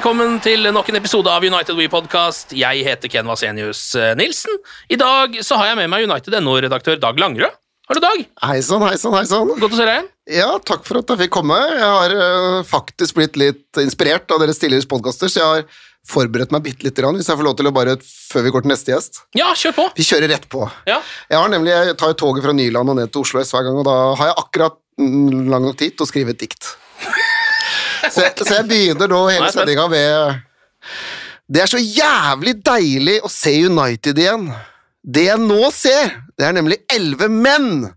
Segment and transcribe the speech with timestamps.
[0.00, 2.54] Velkommen til nok en episode av United We Podcast.
[2.56, 4.54] Jeg heter Ken Vasenius eh, Nilsen.
[4.88, 7.58] I dag så har jeg med meg United.no-redaktør Dag Langerød.
[7.90, 8.22] Hallo, Dag.
[8.46, 9.52] Hei sann, hei sann.
[9.60, 10.08] Godt å se deg igjen.
[10.38, 11.60] Ja, takk for at jeg fikk komme.
[11.74, 16.56] Jeg har uh, faktisk blitt litt inspirert av deres tidligere podkaster, så jeg har forberedt
[16.56, 18.72] meg bitte lite grann, hvis jeg får lov til å bare, før vi går til
[18.72, 19.24] neste gjest.
[19.36, 19.88] Ja, kjør på.
[20.00, 20.64] Vi kjører rett på.
[20.88, 21.02] Ja.
[21.28, 23.68] Jeg har nemlig, jeg tar jo toget fra Nyland og ned til Oslo S hver
[23.68, 26.72] gang, og da har jeg akkurat lang nok tid til å skrive et dikt.
[28.14, 30.40] Så så jeg begynner nå hele sendinga med
[31.50, 34.50] Det er så jævlig deilig å se United igjen.
[35.02, 37.88] Det jeg nå ser, det er nemlig elleve menn.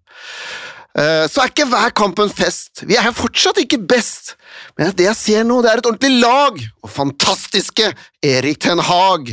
[0.94, 2.84] Eh, Så er ikke hver kamp en fest.
[2.86, 4.36] Vi er fortsatt ikke best.
[4.78, 6.60] Men det jeg ser nå, det er et ordentlig lag.
[6.86, 7.88] Og fantastiske
[8.24, 9.32] Erik Ten Hag.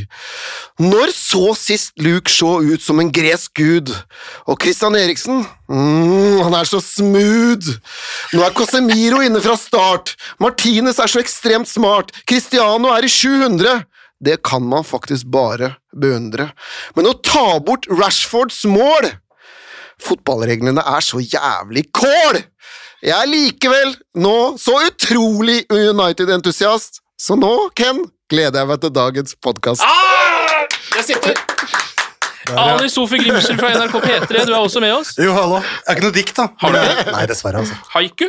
[0.81, 3.93] Når så sist Luke så ut som en gresk gud?
[4.49, 5.45] Og Christian Eriksen?
[5.69, 7.77] Mm, han er så smooth.
[8.33, 10.17] Nå er Cosemiro inne fra start.
[10.41, 12.15] Martinez er så ekstremt smart.
[12.29, 13.85] Cristiano er i 700.
[14.21, 16.51] Det kan man faktisk bare beundre.
[16.97, 19.13] Men å ta bort Rashfords mål
[20.05, 22.41] Fotballreglene er så jævlig kål!
[23.01, 28.03] Jeg er likevel nå så utrolig United-entusiast, så nå, Ken,
[28.33, 29.85] gleder jeg meg til dagens podkast.
[29.85, 30.67] Ah!
[30.99, 31.41] Jeg sitter.
[32.59, 35.15] Ali Sofi Grimsel fra NRK P3, du er også med oss.
[35.21, 35.61] Jo, hallo.
[35.63, 36.49] Jeg er ikke noe dikt, da.
[36.61, 37.05] Har du det?
[37.15, 37.77] Nei, dessverre, altså.
[37.95, 38.29] Haiku.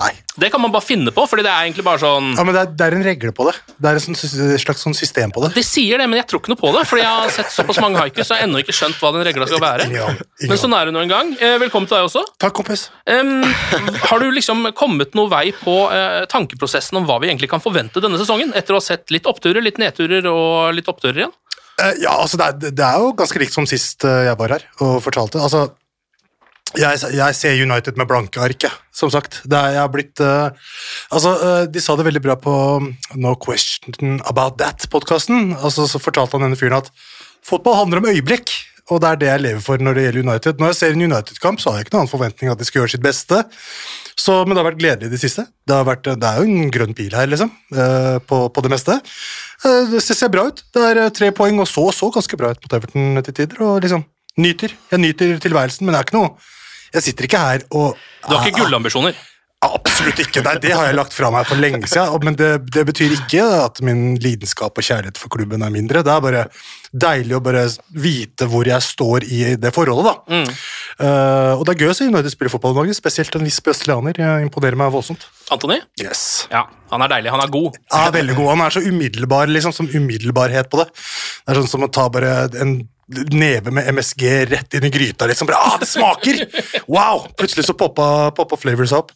[0.00, 0.12] Nei.
[0.40, 2.60] Det kan man bare finne på, fordi det er egentlig bare sånn Ja, men det
[2.62, 3.52] er, det er en regle på det.
[3.76, 5.50] Det er et sånn slags sånn system på det.
[5.52, 7.80] De sier det, men jeg tror ikke noe på det, fordi jeg har sett såpass
[7.84, 9.90] mange haikus, så jeg har ennå ikke skjønt hva den regla skal være.
[9.90, 11.34] Ingen ingen Men sånn er det nå en gang.
[11.36, 12.24] Eh, Velkommen til deg også.
[12.40, 12.86] Takk, kompis.
[13.04, 13.44] Um,
[14.08, 18.00] har du liksom kommet noe vei på uh, tankeprosessen om hva vi egentlig kan forvente
[18.00, 21.36] denne sesongen, etter å ha sett litt oppturer, litt nedturer og litt oppturer igjen?
[21.76, 24.66] Uh, ja, altså, det er, det er jo ganske likt som sist jeg var her
[24.80, 25.44] og fortalte.
[25.44, 25.68] Altså,
[26.78, 29.40] jeg, jeg ser United med blanke ark, som sagt.
[29.44, 30.74] Det er, jeg har blitt uh,
[31.12, 32.54] Altså, uh, de sa det veldig bra på
[33.20, 35.54] No Question About That-podkasten.
[35.58, 36.92] Altså, så fortalte han denne fyren at
[37.44, 38.54] fotball handler om øyeblikk.
[38.90, 40.60] Og det er det jeg lever for når det gjelder United.
[40.60, 42.82] Når jeg ser en United-kamp, så har jeg ikke noen annen forventning at de skal
[42.82, 43.42] gjøre sitt beste.
[44.18, 45.46] Så, men det har vært gledelig i det siste.
[45.68, 48.72] Det, har vært, det er jo en grønn pil her, liksom, uh, på, på det
[48.74, 48.98] meste.
[49.62, 50.64] Det ser bra ut.
[50.74, 53.62] Det er tre poeng, og så så ganske bra ut mot Everton til tider.
[53.62, 54.02] og liksom
[54.40, 54.72] Nyter.
[54.88, 56.30] Jeg nyter tilværelsen, men det er ikke noe
[56.92, 59.16] Jeg sitter ikke her og Du har ikke gullambisjoner?
[59.62, 60.42] Absolutt ikke.
[60.42, 62.24] Nei, det har jeg lagt fra meg for lenge siden.
[62.26, 66.02] Men det, det betyr ikke at min lidenskap og kjærlighet for klubben er mindre.
[66.02, 66.40] Det er bare
[66.90, 67.62] deilig å bare
[67.94, 70.34] vite hvor jeg står i det forholdet, da.
[70.34, 70.50] Mm.
[70.98, 73.60] Uh, og det er gøy å se United spille fotball i Norge, spesielt en viss
[73.62, 74.18] brasilianer.
[74.42, 75.28] Imponerer meg voldsomt.
[75.54, 75.78] Antony?
[76.02, 76.48] Yes.
[76.50, 77.30] Ja, han er deilig.
[77.30, 77.78] Han er god.
[77.86, 78.50] Ja, veldig god.
[78.56, 80.90] Han er så umiddelbar, liksom, som umiddelbarhet på det.
[80.90, 82.80] Det er sånn som å ta bare en
[83.32, 85.48] neve med MSG rett inn i gryta, liksom.
[85.50, 86.40] Bare, ah, det smaker!
[86.90, 87.26] Wow!
[87.38, 89.12] Plutselig så poppa, poppa flavors opp.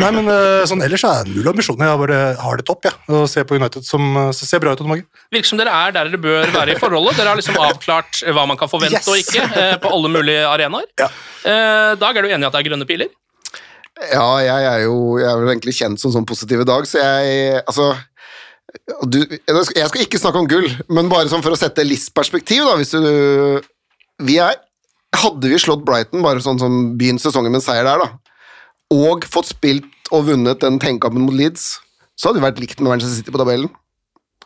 [0.00, 1.90] Nei, men eh, sånn ellers er det null ambisjoner.
[1.92, 2.94] Jeg bare har det topp, Ja.
[3.12, 5.06] Og ser på United som eh, så ser bra ut om dagen.
[5.34, 7.18] Virker som dere er der dere bør være i forholdet.
[7.18, 9.08] Dere har liksom avklart hva man kan forvente Yes.
[9.08, 10.86] og ikke eh, på alle mulige arenaer.
[11.00, 11.10] Ja.
[11.42, 13.10] Eh, Dag, er du enig i at det er grønne piler?
[14.12, 16.98] Ja, jeg er jo jeg er vel egentlig kjent som sånn positiv i dag, så
[16.98, 17.90] jeg Altså
[19.06, 22.64] du, Jeg skal ikke snakke om gull, men bare sånn for å sette litt perspektiv,
[22.66, 23.62] da, hvis du
[24.26, 24.58] Vi er
[25.12, 28.06] Hadde vi slått Brighton, bare sånn som begynt sesongen med en seier der, da,
[28.96, 31.82] og fått spilt og vunnet den tenkekampen mot Leeds,
[32.16, 33.68] så hadde vi vært likt med Manchester City på tabellen.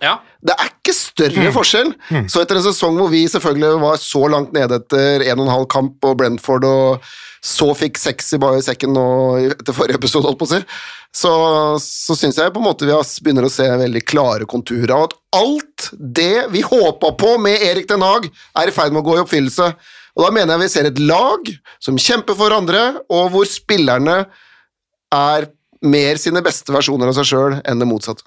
[0.02, 0.16] Ja.
[0.42, 1.92] Det er ikke større forskjell.
[2.30, 5.54] Så etter en sesong hvor vi selvfølgelig var så langt nede etter en og en
[5.54, 7.06] halv kamp og Brentford og
[7.46, 9.06] så fikk sex i sekken nå
[9.52, 10.60] etter forrige episode, holdt på å si,
[11.14, 11.32] så,
[11.80, 15.14] så syns jeg på en måte vi begynner å se veldig klare konturer av at
[15.38, 18.26] alt det vi håpa på med Erik Den Haag,
[18.58, 19.70] er i ferd med å gå i oppfyllelse.
[20.16, 21.52] Og da mener jeg vi ser et lag
[21.82, 22.82] som kjemper for andre,
[23.12, 24.24] og hvor spillerne
[25.14, 25.50] er
[25.86, 28.26] mer sine beste versjoner av seg sjøl enn det motsatte.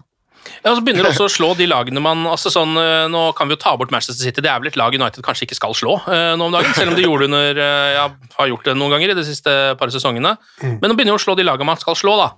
[0.64, 3.22] Ja, og så begynner det også å slå de lagene man altså sånn, eh, Nå
[3.38, 5.58] kan vi jo ta bort Manchester City, det er vel et lag United kanskje ikke
[5.58, 8.06] skal slå eh, nå om dagen, selv om de gjorde under, eh, ja,
[8.38, 10.36] har gjort det noen ganger i de siste par sesongene.
[10.62, 12.30] Men nå begynner jo å slå de lagene man skal slå, da.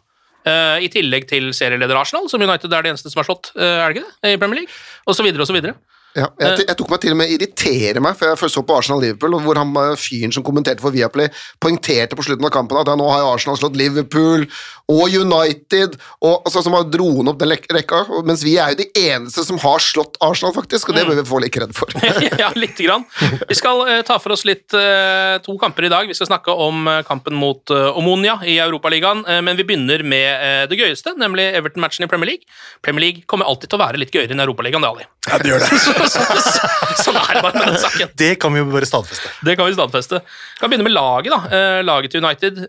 [0.42, 3.82] Eh, I tillegg til serieleder Arsenal, som United er det eneste som har slått, er
[3.88, 4.36] det ikke det?
[4.36, 5.78] I Premier League, og så videre og så videre.
[6.18, 8.78] Ja, jeg, jeg tok meg til og med irritere meg, for jeg først så på
[8.82, 11.32] Arsenal-Liverpool, hvor han eh, fyren som kommenterte for Viaplay,
[11.64, 14.48] poengterte på slutten av kampen at ja, nå har Arsenal slått Liverpool
[14.92, 18.90] og United, og altså, som har droen opp den rekka, mens vi er jo de
[19.06, 21.94] eneste som har slått Arsenal, faktisk, og det bør vi få litt kred for.
[22.44, 23.08] ja, lite grann.
[23.48, 26.12] Vi skal uh, ta for oss litt uh, to kamper i dag.
[26.12, 30.04] Vi skal snakke om uh, kampen mot eh, Omonia i Europaligaen, eh, men vi begynner
[30.04, 32.60] med eh, det gøyeste, nemlig Everton-matchen i Premier League.
[32.86, 35.08] Premier League kommer alltid til å være litt gøyere enn Europaligaen, det, Ali.
[35.32, 35.80] Ja, det gjør det.
[37.06, 38.12] sånn er det bare med den saken.
[38.20, 39.32] Det kan vi jo bare stadfeste.
[39.48, 40.22] Det kan vi stadfeste.
[40.26, 41.32] Vi kan begynne med laget.
[41.34, 41.42] da.
[41.58, 42.60] Eh, laget til United.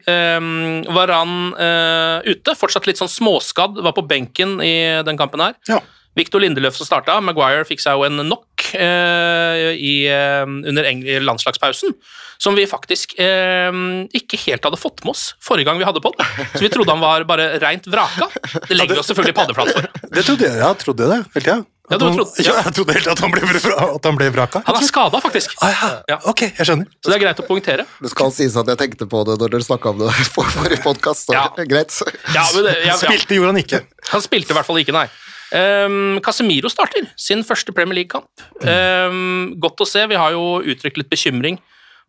[0.93, 4.77] Varan eh, ute, fortsatt litt sånn småskadd, var på benken i
[5.07, 5.59] den kampen her.
[5.69, 5.83] Ja.
[6.19, 7.19] Victor Lindeløf som starta.
[7.25, 10.89] Maguire fikk seg jo en knock eh, i, eh, under
[11.25, 11.95] landslagspausen,
[12.43, 13.73] som vi faktisk eh,
[14.19, 16.27] ikke helt hadde fått med oss forrige gang vi hadde på den.
[16.55, 18.29] Så vi trodde han var bare reint vraka.
[18.69, 19.93] Det legger vi oss selvfølgelig paddeflat for.
[20.17, 21.63] Det trodde jeg, ja, trodde det hele tida.
[21.91, 24.61] Ja, du trodde- ja, jeg trodde helt at han ble, at han ble vraka.
[24.69, 25.57] Han er skada, faktisk.
[25.65, 25.89] Ah, ja.
[26.13, 26.19] Ja.
[26.31, 26.87] Ok, jeg skjønner.
[27.03, 27.85] Så det er greit å poengtere.
[28.05, 30.79] Det skal sies at jeg tenkte på det når dere snakka om det i forrige
[30.85, 31.49] podkast, Ja.
[31.57, 31.97] greit.
[32.37, 32.97] Ja, det, ja, ja.
[33.01, 33.83] Spilte gjorde han ikke.
[34.13, 35.09] Han spilte i hvert fall ikke, nei.
[35.53, 38.31] Um, Casemiro starter sin første Premier League-kamp.
[38.65, 40.07] Um, godt å se.
[40.09, 41.59] Vi har jo uttrykt litt bekymring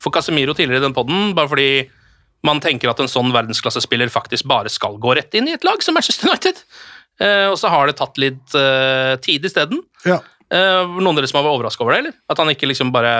[0.01, 1.69] for Casemiro tidligere i den podden, bare fordi
[2.43, 5.83] man tenker at en sånn verdensklassespiller faktisk bare skal gå rett inn i et lag
[5.83, 6.59] som Manchester United.
[7.21, 9.83] Uh, og så har det tatt litt uh, tid isteden.
[10.07, 10.21] Ja.
[10.53, 12.17] Uh, noen av dere som har vært overraska over det, eller?
[12.31, 13.13] At han ikke liksom bare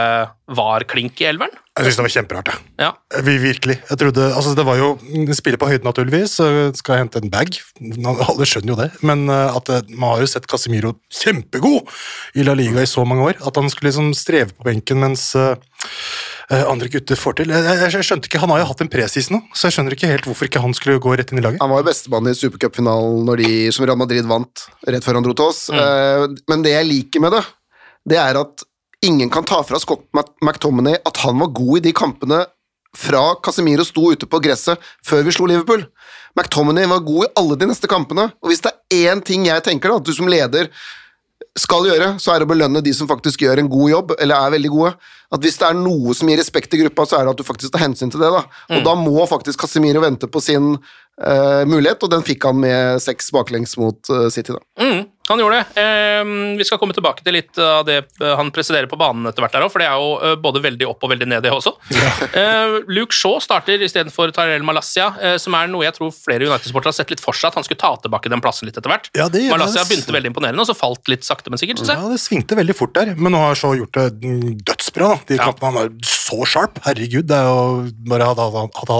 [0.55, 1.55] var klink i elveren?
[1.73, 2.49] Jeg syns det var kjemperart.
[2.51, 2.59] jeg.
[2.83, 2.89] Ja.
[3.25, 3.75] Vi, virkelig.
[3.89, 4.91] Jeg trodde, altså Det var jo
[5.33, 6.35] Spiller på høyden, naturligvis.
[6.37, 7.49] Skal Skal hente en bag.
[7.81, 8.89] Alle skjønner jo det.
[9.01, 11.89] Men eh, at man har jo sett Casemiro kjempegod
[12.37, 13.39] i La Liga i så mange år.
[13.41, 15.55] At han skulle liksom streve på benken mens eh,
[16.53, 17.49] eh, andre gutter får til.
[17.55, 19.97] Jeg, jeg, jeg skjønte ikke, Han har jo hatt en presis nå, så jeg skjønner
[19.97, 21.57] ikke helt hvorfor ikke han skulle gå rett inn i laget.
[21.63, 25.25] Han var jo bestemann i supercupfinalen når de, som Real Madrid vant rett før han
[25.25, 25.63] dro til oss.
[25.73, 27.41] Eh, Men det jeg liker med det,
[28.13, 28.65] det er at
[29.03, 30.07] ingen kan ta fra Scott
[30.43, 32.43] McTominay at han var god i de kampene
[32.97, 35.85] fra Casemiro sto ute på gresset før vi slo Liverpool.
[36.37, 39.65] McTominay var god i alle de neste kampene, og hvis det er én ting jeg
[39.65, 40.69] tenker da, at du som leder
[41.59, 44.39] skal gjøre, så er det å belønne de som faktisk gjør en god jobb, eller
[44.39, 44.93] er veldig gode.
[45.33, 47.45] At hvis det er noe som gir respekt i gruppa, så er det at du
[47.45, 48.29] faktisk tar hensyn til det.
[48.33, 48.43] da.
[48.77, 53.01] Og da må faktisk Casemiro vente på sin uh, mulighet, og den fikk han med
[53.03, 54.55] seks baklengs mot uh, City.
[54.55, 54.63] da.
[54.81, 55.81] Mm, han gjorde det.
[55.81, 56.23] Eh,
[56.59, 59.53] vi skal komme tilbake til litt av det eh, han presiderer på banen etter hvert,
[59.55, 61.75] der også, for det er jo eh, både veldig opp og veldig ned, det også.
[62.33, 66.91] Eh, Luke Shaw starter istedenfor Tyrell Malassia, eh, som er noe jeg tror flere United-sportere
[66.91, 69.09] har sett litt for seg, at han skulle ta tilbake den plassen litt etter hvert.
[69.15, 71.83] Ja, det- Malassia begynte veldig imponerende, og så falt litt sakte, men sikkert.
[71.87, 71.99] Ja.
[72.09, 74.07] Det svingte veldig fort der, men nå har Shaw gjort det
[74.65, 75.13] dødsbra.
[75.13, 75.19] da.
[75.29, 75.45] De Ja.
[75.51, 76.79] kampene Han er så sharp.
[76.85, 78.49] Herregud, det er jo bare hadde,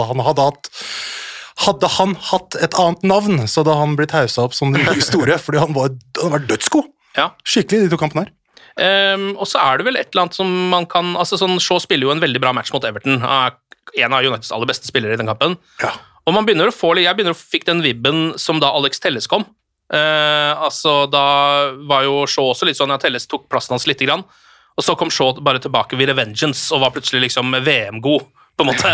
[0.07, 0.69] han hadde hatt
[1.61, 5.37] hadde han hatt et annet navn, så hadde han blitt hausa opp som den store,
[5.41, 6.89] fordi han var, han var dødsgod.
[7.17, 7.29] Ja.
[7.45, 8.33] Skikkelig, de to kampene her.
[8.73, 11.77] Um, og så er det vel et eller annet som man kan altså sånn, Shaw
[11.83, 13.19] spiller jo en veldig bra match mot Everton.
[13.21, 15.59] Han er en av Uniteds aller beste spillere i den kampen.
[15.83, 15.91] Ja.
[16.23, 19.27] Og man begynner å få Jeg begynner å fikk den vibben som da Alex Telles
[19.29, 19.45] kom.
[19.93, 21.25] Uh, altså, Da
[21.85, 24.23] var jo Shaw også litt sånn ja, Telles tok plassen hans lite grann.
[24.73, 28.25] Og så kom Shaw bare tilbake ved Revengeance og var plutselig liksom VM-god,
[28.57, 28.93] på en måte.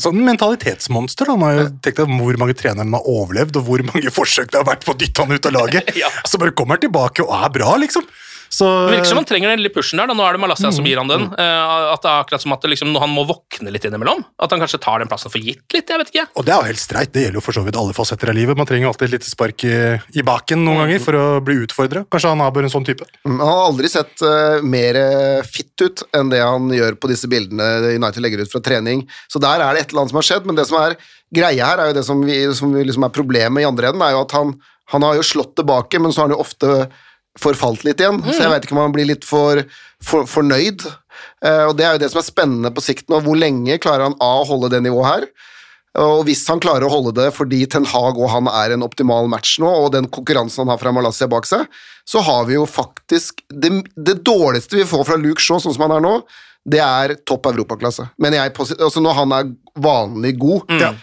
[0.00, 1.30] Sånn mentalitetsmonster.
[1.34, 4.60] Man har jo tenkt at hvor mange trenere har overlevd, og hvor mange forsøk det
[4.60, 5.94] har vært på å dytte han ut av laget.
[6.02, 6.08] Ja.
[6.26, 8.06] Så bare kommer han tilbake og er bra, liksom.
[8.52, 10.10] Så, Det virker som han trenger den lille pushen der.
[10.10, 11.24] da, Nå er det Malassia som gir han den.
[11.32, 11.38] Mm.
[11.40, 14.20] at det er akkurat som at det liksom, han må våkne litt innimellom.
[14.42, 15.88] At han kanskje tar den plassen for gitt litt.
[15.88, 16.26] jeg vet ikke.
[16.36, 17.12] Og det er jo helt streit.
[17.16, 18.58] Det gjelder jo for så vidt alle fasetter av livet.
[18.60, 19.76] Man trenger jo alltid et lite spark i,
[20.20, 22.04] i baken noen ganger for å bli utfordra.
[22.12, 23.08] Kanskje han har bare en sånn type.
[23.24, 25.00] Mm, Han har aldri sett uh, mer
[25.48, 29.06] fitt fit ut enn det han gjør på disse bildene United legger ut fra trening.
[29.28, 30.96] Så der er det et eller annet som har skjedd, men det som er
[31.32, 34.12] greia her, er jo det som, vi, som liksom er problemet i andre enden, er
[34.16, 34.54] jo at han,
[34.92, 36.88] han har jo slått tilbake, men så har han jo ofte
[37.40, 38.20] forfalt litt igjen.
[38.26, 39.62] Så jeg vet ikke om han blir litt for,
[40.04, 40.84] for fornøyd.
[41.44, 43.22] Uh, og det er jo det som er spennende på sikt nå.
[43.24, 45.26] Hvor lenge klarer han A å holde det nivået her?
[46.00, 49.28] Og hvis han klarer å holde det fordi Ten Hag og han er en optimal
[49.28, 51.66] match nå, og den konkurransen han har fra Malaysia bak seg,
[52.08, 55.84] så har vi jo faktisk Det, det dårligste vi får fra Luke Shaw, sånn som
[55.84, 56.14] han er nå,
[56.64, 58.06] det er topp europaklasse.
[58.22, 59.50] Men jeg, altså når han er
[59.84, 60.94] vanlig god Ja.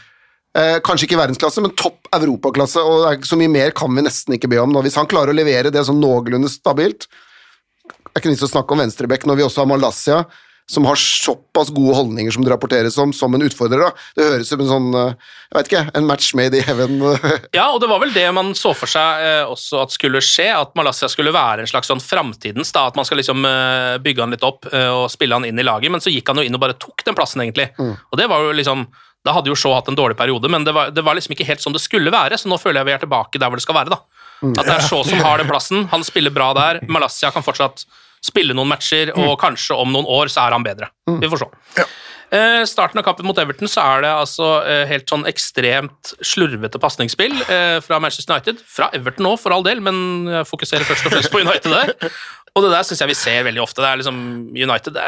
[0.59, 4.35] Eh, Kanskje ikke verdensklasse, men topp europaklasse, og det så mye mer kan vi nesten
[4.37, 4.83] ikke be om nå.
[4.85, 8.75] Hvis han klarer å levere det sånn noenlunde stabilt Det er ikke nytt å snakke
[8.75, 10.23] om venstrebekk når vi også har Malaysia,
[10.69, 13.81] som har såpass gode holdninger som det rapporteres om, som en utfordrer.
[13.81, 13.89] da.
[14.15, 16.99] Det høres ut som en sånn eh, Jeg vet ikke, en match made i heaven.
[17.57, 20.45] Ja, og det var vel det man så for seg eh, også at skulle skje,
[20.53, 24.25] at Malaysia skulle være en slags sånn framtidens, da, at man skal liksom eh, bygge
[24.25, 26.45] han litt opp eh, og spille han inn i laget, men så gikk han jo
[26.45, 27.71] inn og bare tok den plassen, egentlig.
[27.79, 28.85] Og det var jo liksom
[29.25, 31.47] Da hadde jo Shaw hatt en dårlig periode, men det var, det var liksom ikke
[31.49, 33.65] helt som det skulle være, så nå føler jeg vi er tilbake der hvor det
[33.65, 34.27] skal være, da.
[34.53, 37.83] At det er Shaw som har den plassen, han spiller bra der, Malaysia kan fortsatt
[38.23, 40.91] spille noen matcher, og kanskje om noen år så er han bedre.
[41.07, 41.85] Vi får se.
[42.29, 46.77] Eh, starten av kampen mot Everton så er det altså eh, helt sånn ekstremt slurvete
[46.81, 48.59] pasningsspill eh, fra Manchester United.
[48.69, 51.95] Fra Everton òg, for all del, men jeg fokuserer først og fremst på United der.
[52.57, 53.81] Og det der syns jeg vi ser veldig ofte.
[53.81, 54.21] Det er liksom
[54.57, 55.07] United det,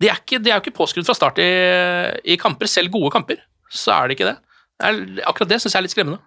[0.00, 1.50] de, er ikke, de er jo ikke påskrudd fra start i,
[2.34, 3.40] i kamper, selv gode kamper.
[3.70, 4.36] Så er det ikke det.
[4.78, 6.22] det er, akkurat det syns jeg er litt skremmende.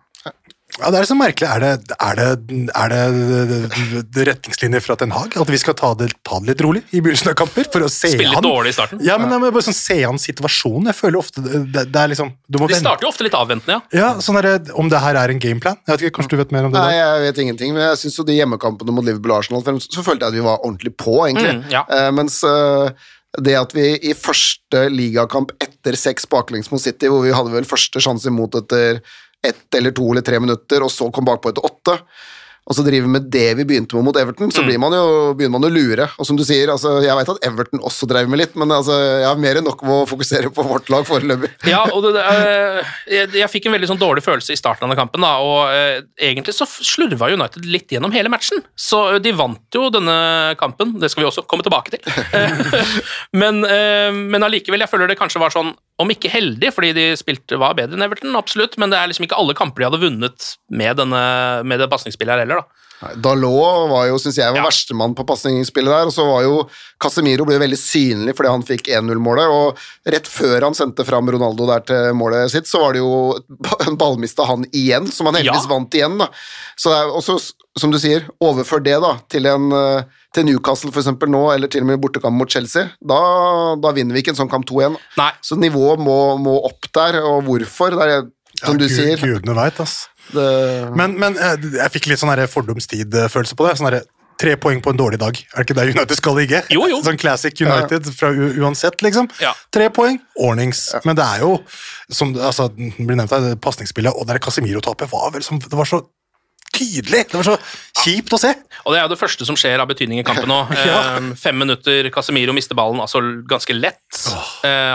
[0.79, 1.47] Ja, Det er så merkelig.
[1.51, 5.33] Er det, er det, er det, det retningslinjer fra Ten Hag?
[5.41, 7.67] At vi skal ta det, ta det litt rolig i begynnelsen av kamper?
[7.73, 8.45] For å se Spille litt han?
[8.45, 9.01] dårlig i starten.
[9.03, 10.87] Ja, men, men bare sånn se an situasjonen.
[10.93, 12.85] Jeg føler ofte det, det, det er liksom du må De vente.
[12.85, 13.99] starter jo ofte litt avventende, ja.
[13.99, 15.79] Ja, sånn er det, Om det her er en gameplan?
[15.83, 16.85] Jeg vet ikke, Kanskje du vet mer om det?
[16.87, 20.05] Nei, jeg vet ingenting, men jeg syns jo de hjemmekampene mot Liverpool og Arsenal, så
[20.07, 21.57] følte jeg at vi var ordentlig på, egentlig.
[21.59, 21.83] Mm, ja.
[21.91, 27.23] uh, mens eh, det at vi i første ligakamp etter seks baklengs mot City, hvor
[27.23, 28.99] vi hadde vel første sjanse imot etter
[29.41, 31.95] ett eller to eller tre minutter, og så kom bakpå etter åtte,
[32.71, 34.53] og så driver med det vi begynte med mot Everton, Mm.
[34.55, 36.05] så blir man jo, begynner man å lure.
[36.17, 38.95] Og som du sier, altså, jeg vet at Everton også drev med litt, men altså,
[38.95, 41.51] jeg har mer enn nok med å fokusere på vårt lag foreløpig.
[41.67, 44.95] Ja, og det, eh, jeg, jeg fikk en veldig sånn dårlig følelse i starten av
[44.97, 45.99] kampen, da, og eh,
[46.31, 48.63] egentlig så slurva United litt gjennom hele matchen.
[48.79, 52.01] Så eh, de vant jo denne kampen, det skal vi også komme tilbake til.
[53.41, 57.07] Men, eh, men allikevel, jeg føler det kanskje var sånn, om ikke heldig, fordi de
[57.19, 60.03] spilte var bedre enn Everton, absolutt, men det er liksom ikke alle kamper de hadde
[60.03, 61.23] vunnet med, denne,
[61.67, 62.77] med det pasningsspillet her heller, da.
[63.17, 64.65] Dalot var jo, synes jeg, var Ja.
[64.67, 66.59] verstemann på pasningsspillet der, og så var jo
[67.01, 69.79] Casemiro ble veldig synlig fordi han fikk 1-0-målet, og
[70.13, 73.39] rett før han sendte fram Ronaldo der til målet sitt, så var det jo
[73.87, 75.71] en ballmista han igjen, som han heldigvis Ja.
[75.73, 76.29] vant igjen, da.
[76.77, 77.39] Så det er også,
[77.81, 80.03] som du sier, overfør det da, til en eh,
[80.35, 83.17] til Newcastle for eksempel nå, eller til og med bortekamp mot Chelsea, da,
[83.83, 84.95] da vinner vi ikke en sånn kamp 2-1.
[85.43, 88.23] Så nivået må, må opp der, og hvorfor, det er,
[88.63, 90.05] som du Gud- sier, Gudene veit, ass.
[90.31, 90.47] det,
[90.95, 93.77] Men, men jeg, jeg fikk litt sånn fordomstid-følelse på det.
[93.81, 94.01] sånn her,
[94.41, 95.37] Tre poeng på en dårlig dag.
[95.37, 96.63] Er det ikke der United skal ligge?
[96.73, 96.97] Jo, jo.
[97.05, 99.27] Sånn classic United fra u uansett, liksom.
[99.43, 99.51] Ja.
[99.69, 100.87] Tre poeng, ordnings.
[101.05, 101.51] Men det er jo,
[102.09, 105.85] som altså, blir nevnt her, pasningsspillet og det der Casemiro-tapet var vel som Det var
[105.85, 106.01] så
[106.75, 107.25] tydelig!
[107.31, 107.55] Det var så
[108.03, 108.53] kjipt å se.
[108.85, 110.61] Og det er jo det første som skjer av betydning i kampen nå.
[110.91, 111.01] Ja.
[111.19, 114.01] Eh, Fem minutter, Casemiro mister ballen altså ganske lett.
[114.31, 114.47] Oh.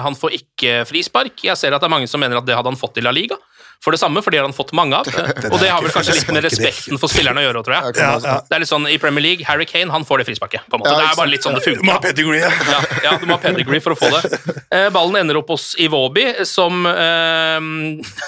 [0.06, 1.44] Han får ikke frispark.
[1.46, 3.12] Jeg ser at det er mange som mener at det hadde han fått i La
[3.14, 3.38] Liga.
[3.84, 5.06] For det samme, for det har han fått mange av.
[5.52, 7.96] Og det har vel kanskje litt med respekten for spillerne å gjøre, tror jeg.
[8.00, 8.36] Ja, ja.
[8.48, 10.64] Det er litt sånn i Premier League, Harry Kane han får det frisparket.
[10.70, 10.94] på en måte.
[10.94, 12.40] Ja, Det er bare litt sånn det Du må ha pedigree.
[12.40, 12.50] ja.
[12.72, 14.40] Ja, ja, du må ha pedigree for å få det.
[14.74, 17.60] Eh, ballen ender opp hos Iwobi, som eh,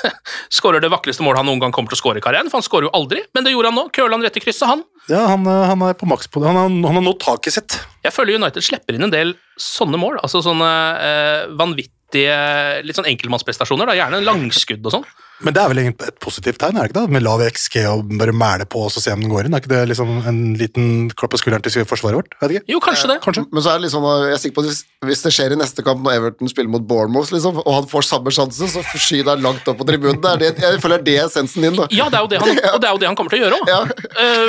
[0.59, 2.51] skårer det vakreste målet han noen gang kommer til å skåre i karrieren.
[2.53, 3.87] For han skårer jo aldri, men det gjorde han nå.
[3.95, 4.85] Køla han rett i krysset, han.
[5.09, 6.51] Ja, han, eh, han er på maks på det.
[6.53, 7.79] Han har, han har nådd taket sitt.
[8.05, 10.21] Jeg føler United slipper inn en del sånne mål.
[10.23, 10.69] Altså sånne
[11.03, 13.89] eh, vanvittige litt sånn enkeltmannsprestasjoner.
[13.91, 15.09] da, Gjerne langskudd og sånn.
[15.45, 17.13] Men det er vel egentlig et positivt tegn, er det ikke det?
[17.15, 19.55] Med lav XG og bare mæle på og se om den går inn.
[19.55, 22.33] Er ikke det liksom en liten klapp på skulderen til forsvaret vårt?
[22.43, 22.65] Vet ikke.
[22.73, 23.19] Jo, kanskje det.
[23.23, 23.45] Kanskje.
[23.55, 25.59] Men så er det liksom, jeg er sikker på at hvis, hvis det skjer i
[25.61, 29.23] neste kamp når Everton spiller mot Bournemouth, liksom, og han får samme sjanse, så skyr
[29.31, 30.19] det langt opp på tribunen.
[30.25, 31.79] Det er det, jeg føler det er essensen din.
[31.79, 31.87] da.
[31.95, 33.47] Ja, det er jo det han, og det er jo det han kommer til å
[33.47, 33.71] gjøre òg.
[33.71, 33.81] Ja.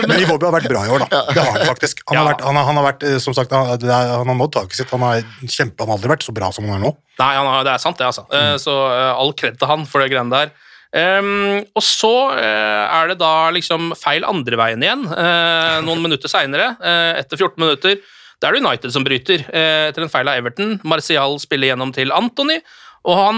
[0.09, 1.21] Men Iwobi har vært bra i år, da.
[1.29, 2.01] Det har han faktisk.
[2.09, 2.31] Han har, Ja.
[2.33, 4.55] vært, han har, han har vært, eh, som sagt, han, det er, han har nådd
[4.57, 4.89] taket sitt.
[4.95, 6.95] Han har, kjempe, han har aldri vært så bra som han er nå.
[7.19, 8.25] Nei, han har, det er sant, det, altså.
[8.33, 10.51] Eh, Så eh, all kred til han for det greiene der.
[10.97, 16.31] Ehm, og så uh, er det da liksom feil andre veien igjen, uh, noen minutter
[16.31, 16.71] seinere,
[17.19, 17.99] etter 14 minutter.
[18.39, 20.77] Da er det United som bryter eh, etter en feil av Everton.
[20.87, 22.59] Martial spiller gjennom til Anthony,
[23.07, 23.37] og han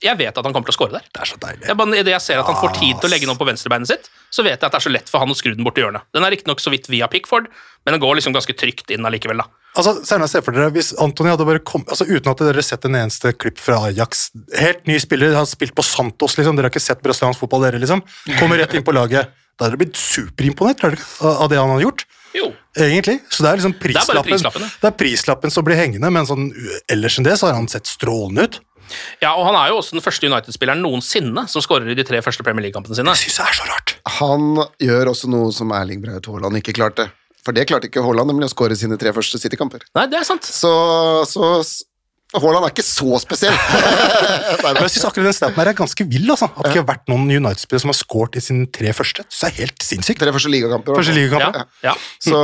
[0.00, 1.06] Jeg vet at han kommer til å score der.
[1.08, 1.64] Det er så deilig.
[1.68, 3.40] Jeg bare, I det jeg ser at han får tid til å legge den opp
[3.40, 5.54] på venstrebeinet sitt, så vet jeg at det er så lett for han å skru
[5.54, 6.04] den bort til hjørnet.
[6.16, 7.48] Den er riktignok så vidt via Pickford,
[7.84, 9.48] men den går liksom ganske trygt inn allikevel, da.
[9.76, 12.64] Altså, Serna, se for dere, Hvis Antony hadde bare kommet altså, Uten at dere har
[12.64, 16.56] sett en eneste klipp fra Ajax Helt ny spiller, har spilt på Santos, liksom.
[16.56, 18.00] Dere har ikke sett brasiliansk fotball, dere, liksom.
[18.40, 19.34] Kommer rett inn på laget.
[19.56, 20.84] Da hadde dere blitt superimponert
[21.24, 22.06] av det han har gjort.
[22.36, 22.50] Jo.
[22.76, 23.20] Egentlig.
[23.32, 26.28] Så det er liksom er bare prislappen, prislappen, det er prislappen som blir hengende, men
[26.28, 26.50] sånn,
[26.92, 28.58] ellers enn det så har han sett strålende ut.
[29.22, 32.20] Ja, og han er jo også den første United-spilleren noensinne som skårer i de tre
[32.22, 33.14] første Premier League-kampene sine.
[33.16, 33.94] Jeg synes det er så rart.
[34.20, 37.08] Han gjør også noe som Erling Braut Haaland ikke klarte.
[37.46, 39.86] For det klarte ikke Haaland, nemlig å skåre sine tre første City-kamper.
[39.94, 40.46] Nei, det er sant.
[40.46, 40.72] Så,
[41.30, 41.52] så
[42.34, 43.54] Haaland er ikke så spesiell.
[44.64, 46.48] Men jeg synes akkurat den snappen her er ganske vill, altså.
[46.50, 49.22] At det ikke har vært noen United-spillere som har skåret i sine tre første.
[49.30, 50.20] Det er helt sinnssykt.
[50.24, 50.98] Tre første ligakamper.
[50.98, 51.70] Første ligakamper.
[51.86, 51.94] Ja, ja.
[51.94, 52.18] ja.
[52.26, 52.42] Så,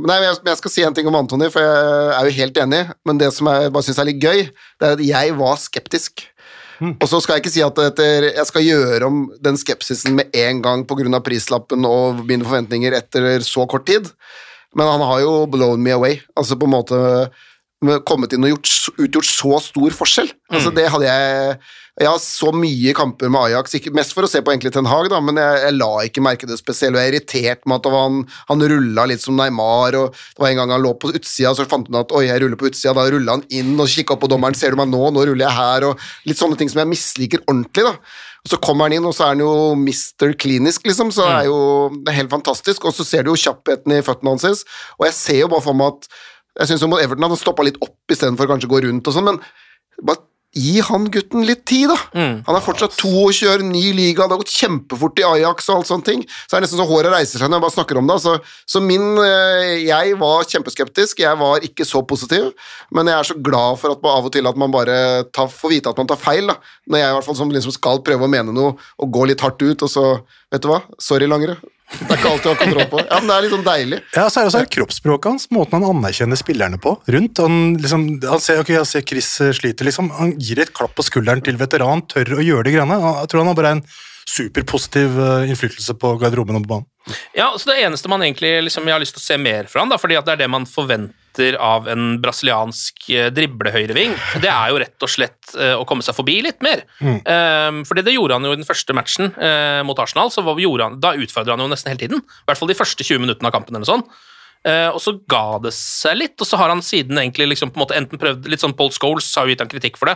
[0.00, 2.36] men nei, men jeg, jeg skal si en ting om Antony, for jeg er jo
[2.40, 2.82] helt enig.
[3.06, 6.26] Men det som jeg bare syns er litt gøy, det er at jeg var skeptisk.
[6.82, 10.34] Og så skal jeg ikke si at etter, jeg skal gjøre om den skepsisen med
[10.34, 11.20] en gang pga.
[11.22, 14.10] prislappen og mine forventninger etter så kort tid,
[14.74, 16.18] men han har jo blown me away.
[16.36, 16.98] Altså på en måte
[18.08, 18.74] kommet inn og gjort,
[19.06, 20.30] utgjort så stor forskjell.
[20.54, 21.56] Altså det hadde jeg
[21.94, 24.88] Jeg har så mye kamper med Ajax, ikke, mest for å se på egentlig Ten
[24.90, 27.78] Hag, da, men jeg, jeg la ikke merke det spesielt, og jeg er irritert med
[27.78, 28.16] at han,
[28.48, 31.68] han rulla litt som Neymar, og det var en gang han lå på utsida, så
[31.70, 34.24] fant han at oi, jeg ruller på utsida, da rulla han inn og kikka opp
[34.26, 36.82] på dommeren, ser du meg nå, nå ruller jeg her, og litt sånne ting som
[36.82, 37.94] jeg misliker ordentlig, da.
[38.44, 40.34] Og så kommer han inn, og så er han jo Mr.
[40.34, 41.62] Klinisk, liksom, så det er jo
[41.94, 44.66] det er helt fantastisk, og så ser du jo kjappheten i føttene hans,
[44.98, 46.10] og jeg ser jo bare for meg at
[46.58, 49.42] jeg syns Everton hadde stoppa litt opp istedenfor kanskje å gå rundt og sånn, men
[50.06, 50.22] bare
[50.54, 51.96] gi han gutten litt tid, da.
[52.46, 55.88] Han er fortsatt 22 år, ny liga, det har gått kjempefort i Ajax og alt
[55.90, 56.22] sånne ting.
[56.46, 58.18] Så er det nesten så håret reiser seg når jeg bare snakker om det.
[58.22, 58.36] Så,
[58.70, 62.52] Så min eh, Jeg var kjempeskeptisk, jeg var ikke så positiv,
[62.94, 64.96] men jeg er så glad for at av og til at man bare
[65.34, 66.60] tar, får vite at man tar feil, da.
[66.86, 69.42] Når jeg i hvert fall som liksom skal prøve å mene noe og gå litt
[69.42, 70.08] hardt ut, og så
[70.54, 70.84] Vet du hva?
[71.02, 71.56] Sorry, Langere.
[71.94, 73.02] Det er ikke alltid å har kontroll på.
[73.04, 73.98] Ja, men det er litt sånn deilig.
[74.16, 77.42] Ja, så er det også kroppsspråket hans, måten han anerkjenner spillerne på rundt.
[77.44, 80.10] Han, liksom, han ser, ok, jeg ser Chris eh, sliter, liksom.
[80.18, 82.98] Han gir et klapp på skulderen til veteran, tør å gjøre de greiene.
[83.20, 83.84] Jeg tror han har bare en
[84.34, 86.88] superpositiv eh, innflytelse på garderoben og på banen.
[87.36, 89.84] Ja, så Det eneste man egentlig liksom, jeg har lyst til å se mer fra
[89.84, 91.20] han, da, fordi at det er det man forventer
[91.60, 96.16] av en brasiliansk eh, driblehøyreving, det er jo rett og slett eh, å komme seg
[96.16, 96.84] forbi litt mer.
[97.04, 97.82] Mm.
[97.88, 100.30] fordi det gjorde han jo i den første matchen eh, mot Arsenal.
[100.32, 102.22] så var, han, Da utfordra han jo nesten hele tiden.
[102.22, 103.76] I hvert fall de første 20 minuttene av kampen.
[103.76, 104.04] eller sånn.
[104.64, 107.76] Eh, og så ga det seg litt, og så har han siden egentlig liksom på
[107.76, 110.14] en måte enten prøvd Litt sånn Paul Scholes har jo gitt han kritikk for det.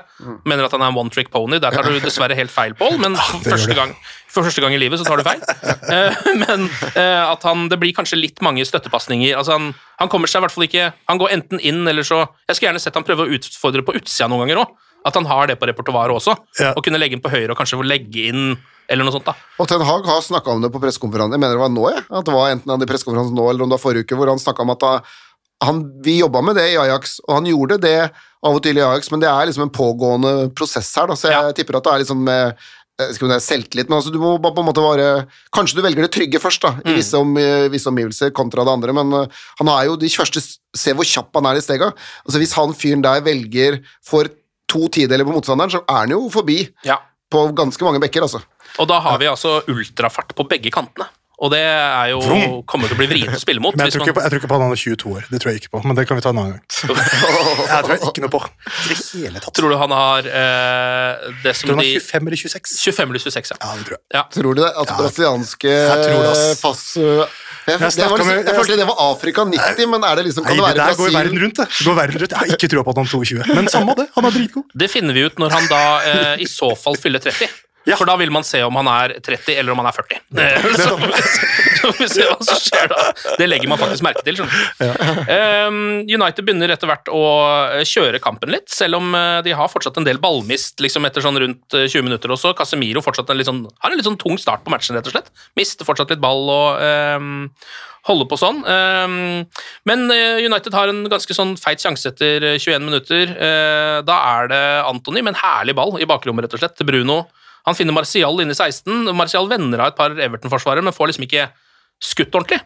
[0.48, 1.58] Mener at han er en one trick pony.
[1.61, 3.92] Der tar du dessverre helt feil, Paul, men første gang,
[4.32, 5.44] for første gang i livet så tar du feil.
[5.92, 9.37] Eh, men eh, at han Det blir kanskje litt mange støttepasninger.
[9.37, 12.22] Altså han, han kommer seg i hvert fall ikke Han går enten inn eller så
[12.48, 14.76] Jeg skulle gjerne sett han prøve å utfordre på utsida noen ganger òg.
[15.09, 16.37] At han har det på repertoaret også.
[16.61, 16.75] Ja.
[16.77, 19.27] Og kunne legge inn på høyre og kanskje legge inn eller noe sånt.
[19.29, 19.35] da.
[19.61, 21.37] Og Ten Hag har snakka om det på pressekonferanse.
[21.37, 22.05] Jeg mener det var nå, jeg.
[22.09, 24.31] At det var enten han i pressekonferansene nå eller om det var forrige uke, hvor
[24.33, 24.92] han snakka om at da,
[25.66, 27.99] han, vi jobba med det i Ajax, og han gjorde det
[28.47, 31.33] av og til i Ajax, men det er liksom en pågående prosess her, da, så
[31.33, 31.53] jeg Ja.
[31.59, 32.55] tipper at det er liksom med
[33.01, 35.83] eh, skal si, selvtillit, men altså, du må bare på en måte være Kanskje du
[35.83, 39.12] velger det trygge først, da, i visse, om, i visse omgivelser, kontra det andre, men
[39.12, 40.44] uh, han er jo de første
[40.79, 41.87] Se hvor kjapp han er i stega.
[42.23, 44.29] Altså, hvis han fyren der velger for
[44.68, 46.98] to tideler på motstanderen, så er han jo forbi Ja.
[47.33, 48.42] på ganske mange bekker, altså.
[48.78, 51.09] Og da har vi altså ultrafart på begge kantene.
[51.38, 52.54] Og det er jo Vroom.
[52.66, 53.70] kommer til å bli vrient å spille mot.
[53.78, 55.26] Men jeg hvis tror, ikke på, jeg tror ikke på at han er 22 år.
[55.31, 56.64] Det tror jeg ikke på, men det kan vi ta en annen gang.
[57.68, 58.40] Jeg tror jeg ikke noe på.
[58.88, 59.54] I det hele tatt.
[59.54, 62.74] Tror du han har eh, det som Tror han de er 25 eller 26?
[62.90, 63.59] 25 eller 26, ja.
[63.62, 64.02] Ja, det tror jeg.
[64.18, 64.22] ja.
[64.35, 64.72] Tror du det?
[64.83, 66.42] At brasilianske det, ass.
[66.64, 67.22] pass øh,
[67.68, 70.44] Jeg, Jeg det var liksom, jeg følte det var Afrika 90, men er det liksom
[70.44, 71.66] Nei, Kan det det være der går verden rundt, det.
[71.78, 72.33] det går verden rundt.
[72.35, 74.07] Jeg har ikke trua på at han er 22, men samme det.
[74.16, 74.64] Han er dritgod.
[74.85, 77.48] Det finner vi ut når han da eh, i så fall fyller 30.
[77.88, 77.96] Ja.
[77.96, 80.24] For da vil man se om han er 30 eller om han er 40.
[80.38, 80.94] Eh, Så,
[81.81, 82.98] så vi ser hva som skjer da.
[83.40, 84.38] Det legger man faktisk merke til.
[84.38, 84.44] du.
[84.85, 87.22] Um, United begynner etter hvert å
[87.79, 91.24] eh, kjøre kampen litt, selv om eh, de har fortsatt en del ballmist liksom etter
[91.24, 92.55] sånn rundt eh, 20 minutter også.
[92.59, 95.33] Casemiro en sånn, har en litt sånn tung start på matchen, rett og slett.
[95.59, 96.83] Mister fortsatt litt ball og
[97.18, 97.46] um,
[98.09, 98.61] holder på sånn.
[98.64, 99.16] Um,
[99.88, 103.35] men eh, United har en ganske sånn feit sjanse etter eh, 21 minutter.
[103.35, 106.88] Eh, da er det Antony med en herlig ball i bakrommet, rett og slett, til
[106.88, 107.24] Bruno.
[107.68, 109.12] Han finner Martial inne i 16.
[109.16, 111.46] Martial venner av et par Everton-forsvarere, men får liksom ikke
[112.02, 112.61] skutt ordentlig.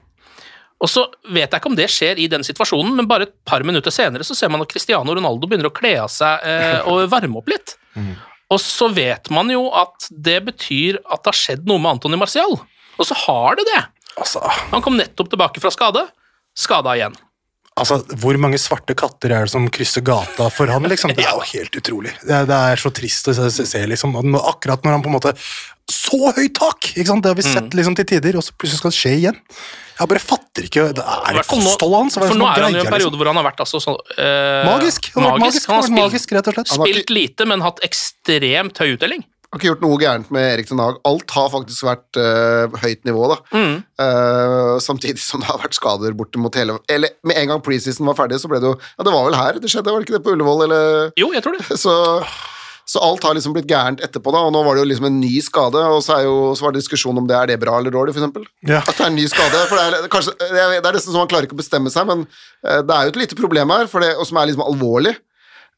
[0.83, 3.63] Og så vet jeg ikke om det skjer i den situasjonen, men bare et par
[3.67, 7.05] minutter senere så ser man at Cristiano Ronaldo begynner å kle av seg eh, og
[7.13, 7.77] varme opp litt.
[8.53, 12.19] Og så vet man jo at det betyr at det har skjedd noe med Antony
[12.21, 12.59] Martial.
[12.99, 13.83] Og så har det det.
[14.21, 16.03] Altså, Han kom nettopp tilbake fra skade.
[16.59, 17.15] Skada igjen.
[17.77, 21.13] Altså, hvor mange svarte katter er det som krysser gata for han, liksom?
[21.19, 22.13] Det er jo helt utrolig.
[22.23, 24.17] Det er, det er så trist å se, se- liksom.
[24.41, 25.33] Akkurat når han på en måte
[25.93, 26.93] Så høyt tak!
[26.95, 27.23] Ikke sant?
[27.25, 27.55] Det har vi Mm.
[27.57, 29.39] sett liksom til tider, og så plutselig skal det skje igjen.
[29.99, 32.15] Jeg bare fatter ikke det Er det kostholdet hans?
[32.17, 33.19] For nå er han i en periode liksom?
[33.21, 35.11] hvor han har vært altså så eh, Magisk!
[35.17, 36.73] Han har magisk, Han har han spilt, magisk, rett og slett.
[36.73, 39.25] har spilt lite, men hatt ekstremt høy utdeling.
[39.53, 40.97] Har ikke gjort noe gærent med Erik Ten Hag.
[41.05, 43.37] Alt har faktisk vært uh, høyt nivå, da.
[43.53, 43.75] Mm.
[44.01, 48.17] Uh, samtidig som det har vært skader bortimot hele Eller med en gang preseason var
[48.17, 50.17] ferdig, så ble det jo Ja, det var vel her det skjedde, var det ikke
[50.17, 50.23] det?
[50.25, 51.67] På Ullevål, eller Jo, jeg tror det.
[51.85, 51.93] Så,
[52.89, 55.19] Så alt har liksom blitt gærent etterpå, da, og nå var det jo liksom en
[55.21, 57.77] ny skade, og så, er jo, så var det diskusjon om det er det bra
[57.79, 58.49] eller dårlig, for eksempel.
[58.67, 58.81] Ja.
[58.83, 59.61] At det er en ny skade.
[59.71, 62.25] For det er, kanskje, det er nesten så man klarer ikke å bestemme seg, men
[62.67, 65.13] uh, det er jo et lite problem her, for det, og som er liksom alvorlig.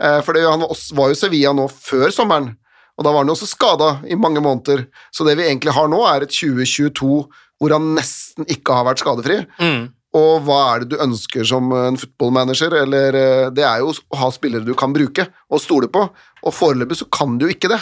[0.02, 2.54] Eh, For det, han var også- var jo Sevilla nå før sommeren,
[2.94, 4.87] og da var han jo også skada i mange måneder.
[5.14, 7.24] Så det vi egentlig har nå, er et 2022
[7.62, 9.40] hvor han nesten ikke har vært skadefri.
[9.59, 9.88] Mm.
[10.14, 12.76] Og hva er det du ønsker som en footballmanager?
[12.85, 16.07] Eller eh, det er jo å ha spillere du kan bruke og stole på,
[16.44, 17.80] og foreløpig så kan du jo ikke det.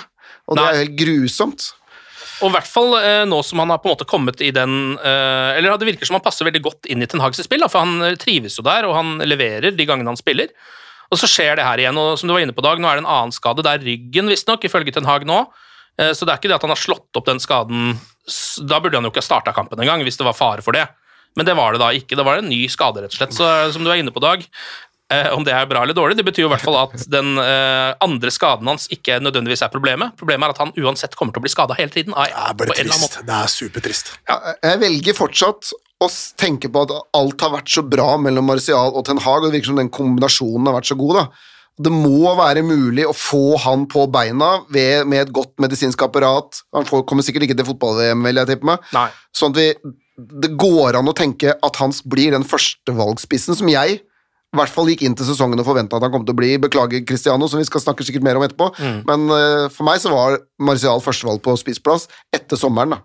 [0.49, 1.73] Og det er helt grusomt.
[2.43, 4.97] Og i hvert fall eh, nå som han har på en måte kommet i den
[4.99, 7.71] eh, Eller det virker som han passer veldig godt inn i Ten Hags spill, da,
[7.71, 10.51] for han eh, trives jo der, og han leverer de gangene han spiller.
[11.13, 12.97] Og så skjer det her igjen, og som du var inne på, Dag, nå er
[12.99, 13.61] det en annen skade.
[13.65, 15.43] Det er ryggen, visstnok, ifølge Ten Hag nå.
[16.01, 17.99] Eh, Så det er ikke det at han har slått opp den skaden
[18.65, 20.87] Da burde han jo ikke ha starta kampen engang, hvis det var fare for det.
[21.37, 22.17] Men det var det da ikke.
[22.17, 23.37] Det var en ny skade, rett og slett.
[23.37, 24.45] Så eh, som du er inne på, Dag,
[25.13, 27.37] eh, om det er bra eller dårlig, det betyr jo i hvert fall at den
[27.37, 30.17] andre skaden hans ikke nødvendigvis er problemet.
[30.17, 32.15] Problemet er at han uansett kommer til å bli skada hele tiden.
[32.17, 33.19] Av, Det er bare trist.
[33.29, 34.15] Det er supertrist.
[34.31, 36.11] Ja, jeg velger fortsatt å
[36.41, 39.57] tenke på at alt har vært så bra mellom Martial og Ten Hag, og det
[39.57, 41.19] virker som den kombinasjonen har vært så god.
[41.21, 41.27] da.
[41.83, 46.63] Det må være mulig å få han på beina ved, med et godt medisinsk apparat.
[46.77, 48.89] Han får, kommer sikkert ikke til fotball-VM, vil jeg tippe meg.
[48.93, 49.09] Nei.
[49.35, 49.95] Sånn at vi,
[50.45, 54.03] det går an å tenke at han blir den førstevalgsspissen som jeg
[54.53, 56.51] i hvert fall gikk inn til sesongen og forventa at han kom til å bli.
[56.61, 58.67] Beklager Cristiano, som vi skal snakke sikkert mer om etterpå.
[59.09, 62.05] Men uh, for meg så var Martial førstevalg på spissplass
[62.37, 62.93] etter sommeren.
[62.93, 63.01] da.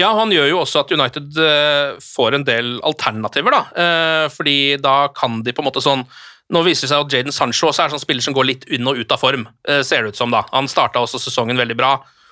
[0.00, 3.62] Ja, han gjør jo også at United eh, får en del alternativer, da.
[3.84, 6.06] Eh, fordi da kan de på en måte sånn
[6.48, 8.88] Nå viser det seg at Jaden Sancho også er sånn spiller som går litt inn
[8.88, 10.30] og ut av form, eh, ser det ut som.
[10.32, 10.46] da.
[10.54, 11.90] Han starta også sesongen veldig bra,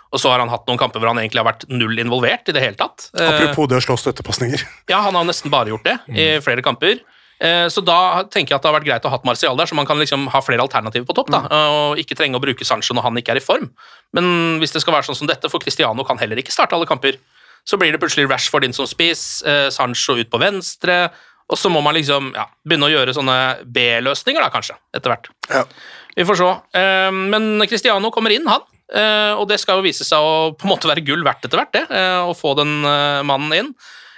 [0.09, 2.55] og så har han hatt noen kamper hvor han egentlig har vært null involvert i
[2.57, 3.11] det hele tatt.
[3.13, 4.65] Apropos det å slå støttepasninger.
[4.89, 7.03] Ja, han har nesten bare gjort det i flere kamper.
[7.41, 9.67] Eh, Så da tenker jeg at det har vært greit å ha hatt Martial der,
[9.69, 11.31] så man kan liksom ha flere alternativer på topp.
[11.31, 13.71] da, Og ikke trenge å bruke Sancho når han ikke er i form.
[14.17, 16.87] Men hvis det skal være sånn som dette, for Cristiano kan heller ikke starte alle
[16.89, 17.19] kamper,
[17.67, 21.11] så blir det plutselig Rashford inn som spiss, eh, Sancho ut på venstre,
[21.51, 25.29] og så må man liksom ja, begynne å gjøre sånne B-løsninger, da, kanskje, etter hvert.
[25.51, 25.65] Ja.
[26.17, 26.49] Vi får se.
[26.81, 28.63] Eh, Men Cristiano kommer inn, han.
[29.37, 31.73] Og det skal jo vise seg å på en måte være gull verdt etter hvert,
[31.75, 32.83] det, å få den
[33.27, 33.75] mannen inn.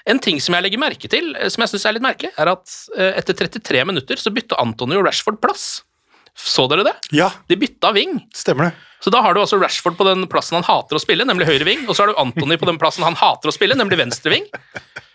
[0.09, 2.53] En ting som jeg legger merke til, eh, som jeg syns er litt merkelig, er
[2.55, 5.83] at eh, etter 33 minutter så bytta Antonio Rashford plass.
[6.39, 6.95] Så dere det?
[7.11, 8.21] Ja, De bytta ving.
[8.35, 8.75] stemmer det.
[9.03, 11.67] Så da har du altså Rashford på den plassen han hater å spille, nemlig høyre
[11.67, 14.33] ving, og så har du Antony på den plassen han hater å spille, nemlig venstre
[14.33, 14.47] ving.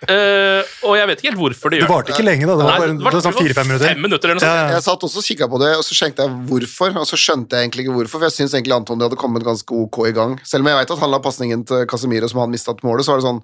[0.04, 2.56] Uh, og jeg vet ikke helt hvorfor de Det Det varte ikke lenge, da.
[2.60, 3.92] Det var Nei, bare sånn fire-fem minutter.
[3.92, 4.56] Fem minutter eller noe sånt.
[4.56, 4.78] Ja, ja.
[4.78, 7.60] Jeg satt også og kikka på det, og så skjønte jeg hvorfor, og så skjønte
[7.60, 10.36] jeg egentlig ikke hvorfor, for jeg syns egentlig Antony hadde kommet ganske ok i gang.
[10.48, 13.16] Selv om jeg veit at han la pasningen til Casemiro som han mista målet, så
[13.16, 13.44] var det sånn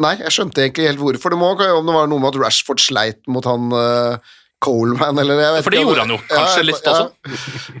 [0.00, 1.34] Nei, jeg skjønte egentlig helt hvorfor.
[1.34, 5.40] Det må om det var noe med at Rashford sleit mot han uh, Coleman, eller
[5.42, 5.66] jeg vet ikke.
[5.66, 7.10] For det gjorde han jo kanskje litt også.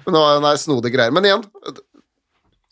[0.02, 1.14] Men det var nei, snodige greier.
[1.14, 1.46] Men igjen,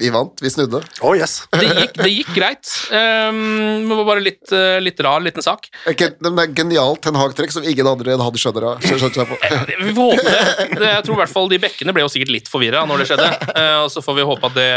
[0.01, 0.81] vi vant, vi snudde.
[1.05, 1.43] Oh, yes.
[1.53, 2.71] Det gikk, det gikk greit.
[2.91, 5.69] Um, det var bare litt, uh, litt rar liten sak.
[5.87, 8.85] Det er genialt Ten Hag-trekk som ingen andre hadde skjønner av.
[8.85, 9.39] skjønner seg på.
[9.85, 10.25] Vi får håpe
[10.81, 10.91] det.
[10.91, 13.29] Jeg tror i hvert fall de bekkene ble jo sikkert litt forvirra når det skjedde.
[13.53, 14.71] Uh, og så får vi håpe at det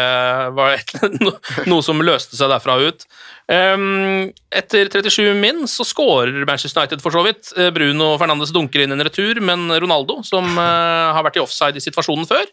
[0.59, 1.35] var et, no,
[1.71, 3.07] noe som løste seg derfra ut.
[3.51, 7.51] Um, etter 37 min så skårer Manchester United for så vidt.
[7.59, 11.79] Eh, Bruno Fernandes dunker inn en retur, men Ronaldo, som uh, har vært i offside
[11.79, 12.45] i situasjonen før,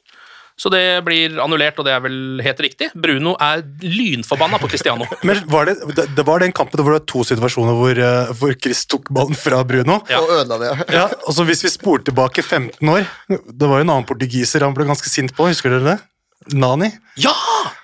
[0.60, 2.90] så det blir annullert, og det er vel helt riktig.
[2.92, 5.06] Bruno er lynforbanna på Cristiano.
[5.28, 8.32] Men var det, det, det var den kampen hvor det var to situasjoner hvor, eh,
[8.36, 10.02] hvor Chris tok ballen fra Bruno.
[10.12, 10.20] Ja.
[10.20, 10.74] Og ødela det.
[10.92, 14.66] Ja, og så Hvis vi spoler tilbake 15 år Det var jo en annen portugiser
[14.66, 15.48] han ble ganske sint på.
[15.48, 15.98] Husker dere det?
[16.56, 16.88] Nani.
[17.20, 17.34] Ja!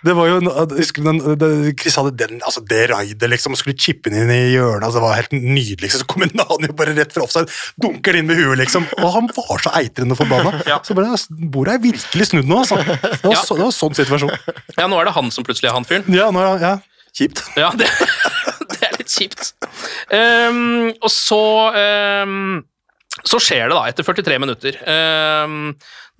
[0.07, 0.37] Det var jo,
[0.73, 4.31] husker du den, Chris hadde den, altså det raidet liksom, og skulle chippe den inn
[4.33, 4.87] i hjørnet.
[4.87, 5.91] altså Det var helt nydelig.
[5.93, 8.87] Så kommer Nani bare rett fra offside, dunker den inn med huet, liksom.
[9.03, 10.55] Og han var så eitrende forbanna.
[10.71, 10.79] Ja.
[10.87, 11.19] Så bare,
[11.53, 12.81] bordet er virkelig snudd nå, altså.
[12.81, 13.43] Det var, Ja.
[13.45, 14.33] så, det var sånn situasjon.
[14.79, 16.09] ja, nå er det han som plutselig er han fyren.
[16.17, 16.73] Ja, nå, er- ja,
[17.17, 17.43] kjipt.
[17.61, 17.91] Ja, det,
[18.73, 19.53] det er litt kjipt.
[20.09, 21.43] Um, og så
[21.77, 22.63] ehm,
[23.25, 24.77] Så skjer det, da, etter 43 minutter.
[24.93, 25.71] Ehm,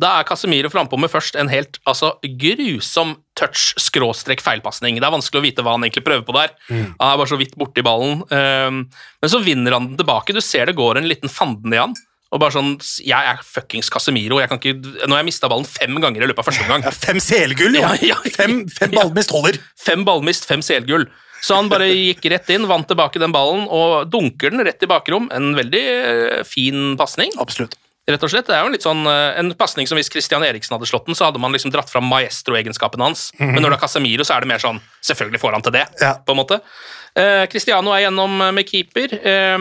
[0.01, 4.97] da er Casemiro frampå med først en helt altså, grusom touch-feilpasning.
[5.01, 6.55] Det er vanskelig å vite hva han egentlig prøver på der.
[6.71, 8.23] Han er bare så vidt borti ballen.
[8.33, 8.83] Ehm,
[9.21, 10.37] men så vinner han den tilbake.
[10.37, 11.97] Du ser det går en liten fanden i han.
[12.35, 12.73] Og bare sånn
[13.07, 14.41] Jeg er fuckings Casemiro.
[14.43, 14.75] Jeg kan ikke,
[15.07, 16.83] nå har jeg mista ballen fem ganger i løpet av første omgang.
[16.89, 17.85] Ja, fem selgull, jo!
[17.87, 18.19] Ja, ja.
[18.35, 19.61] Fem, fem ballmist holder.
[19.79, 21.07] Fem ballmist, fem selgull.
[21.43, 24.87] Så han bare gikk rett inn, vant tilbake den ballen og dunker den rett i
[24.91, 25.29] bakrom.
[25.35, 27.77] En veldig eh, fin pasning, Absolutt.
[28.09, 28.47] rett og slett.
[28.47, 31.07] Det er jo en litt sånn, eh, en pasning som hvis Christian Eriksen hadde slått
[31.07, 33.29] den, så hadde man liksom dratt fram maestro-egenskapen hans.
[33.39, 35.87] Men når det er Casemiro, så er det mer sånn Selvfølgelig får han til det,
[36.03, 36.15] Ja.
[36.27, 36.61] på en måte.
[37.15, 39.13] Eh, Cristiano er gjennom med keeper.
[39.23, 39.59] Eh,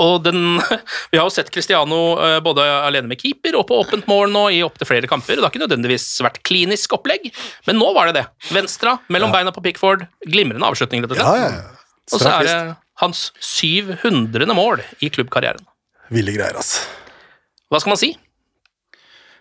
[0.00, 0.60] Og den,
[1.12, 4.44] vi har jo sett Cristiano eh, både alene med keeper og på åpent mål nå
[4.56, 5.36] i opptil flere kamper.
[5.36, 7.28] og Det har ikke nødvendigvis vært klinisk opplegg,
[7.68, 8.26] men nå var det det.
[8.54, 10.06] Venstra, mellom beina på Pickford.
[10.26, 11.28] Glimrende avslutning, rett og slett.
[11.28, 11.76] Ja, ja, ja.
[12.10, 12.56] Og så er det
[13.00, 14.48] hans 700.
[14.56, 15.62] mål i klubbkarrieren.
[16.10, 16.88] Ville greier, altså.
[17.70, 18.10] Hva skal man si?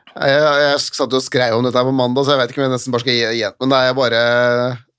[0.09, 2.53] Jeg, jeg, jeg satt jo og skrev om dette her på mandag, så jeg vet
[2.53, 3.57] ikke om jeg nesten bare skal gi igjen.
[3.61, 4.21] Men det er bare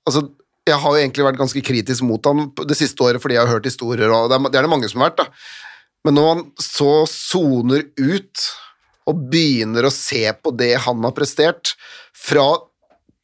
[0.08, 0.22] Altså,
[0.70, 3.54] jeg har jo egentlig vært ganske kritisk mot han det siste året fordi jeg har
[3.59, 5.28] hørt historier, og det er, det er det mange som har vært, da.
[6.06, 8.48] Men når han så soner ut
[9.11, 11.74] og begynner å se på det han har prestert
[12.16, 12.46] fra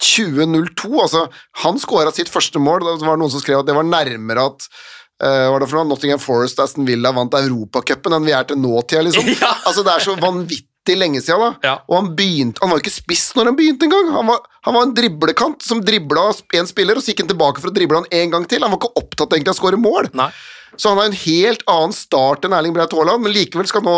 [0.02, 1.22] 2002 Altså,
[1.62, 4.70] han skåra sitt første mål, det var noen som skrev at det var nærmere at
[5.16, 5.88] Uh, var det for noe?
[5.88, 9.24] Nottingham Forest Aston Villa vant Europacupen enn vi er til nåtida, liksom.
[9.40, 9.48] Ja.
[9.64, 11.66] Altså, det er så vanvittig lenge siden, da.
[11.66, 11.74] Ja.
[11.90, 14.12] Og han begynte Han var ikke spiss når han begynte engang.
[14.14, 17.62] Han var, han var en driblekant som dribla en spiller, og så gikk han tilbake
[17.62, 18.62] for å drible han en gang til.
[18.62, 20.10] Han var ikke opptatt egentlig av å skåre mål.
[20.14, 20.30] Nei.
[20.76, 23.96] Så han har en helt annen start enn Erling Braut Haaland, men likevel skal nå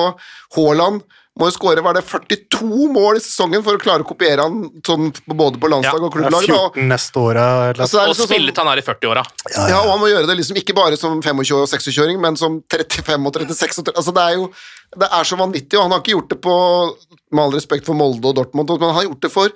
[0.56, 1.04] Haaland
[1.38, 4.64] må jo skåre var det 42 mål i sesongen for å klare å kopiere han
[4.86, 6.46] sånn både på landslag og Det er klubblag.
[6.48, 6.56] da.
[6.74, 7.78] 14 neste året.
[7.78, 9.22] Altså, Og liksom sånn- spillet han er i 40-åra.
[9.68, 12.60] ja, og han må gjøre det liksom ikke bare som 25- og 26-åring, men som
[12.68, 13.96] 35- og 36 og 30.
[13.96, 14.50] Altså, det er jo
[14.98, 16.94] det er så vanvittig, og han har ikke gjort det på
[17.30, 19.48] Med all respekt for Molde og Dortmund, men han har gjort det for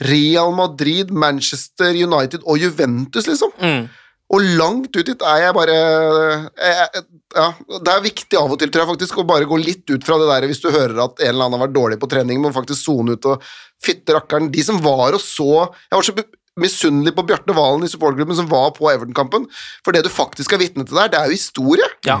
[0.00, 3.50] Real Madrid, Manchester United og Juventus, liksom.
[3.60, 3.88] Mm.
[4.28, 7.04] Og langt ut dit er jeg bare jeg,
[7.36, 7.46] Ja,
[7.84, 10.18] det er viktig av og til, tror jeg faktisk, å bare gå litt ut fra
[10.20, 12.56] det der hvis du hører at en eller annen har vært dårlig på trening, men
[12.56, 13.44] faktisk sone ut og
[13.84, 14.50] fytte rakkeren.
[14.52, 16.16] De som var og så Jeg var så
[16.58, 19.46] misunnelig på Bjarte Valen i supportgruppen som var på Everton-kampen,
[19.86, 21.86] for det du faktisk er vitne til der, det er jo historie.
[22.08, 22.18] Ja.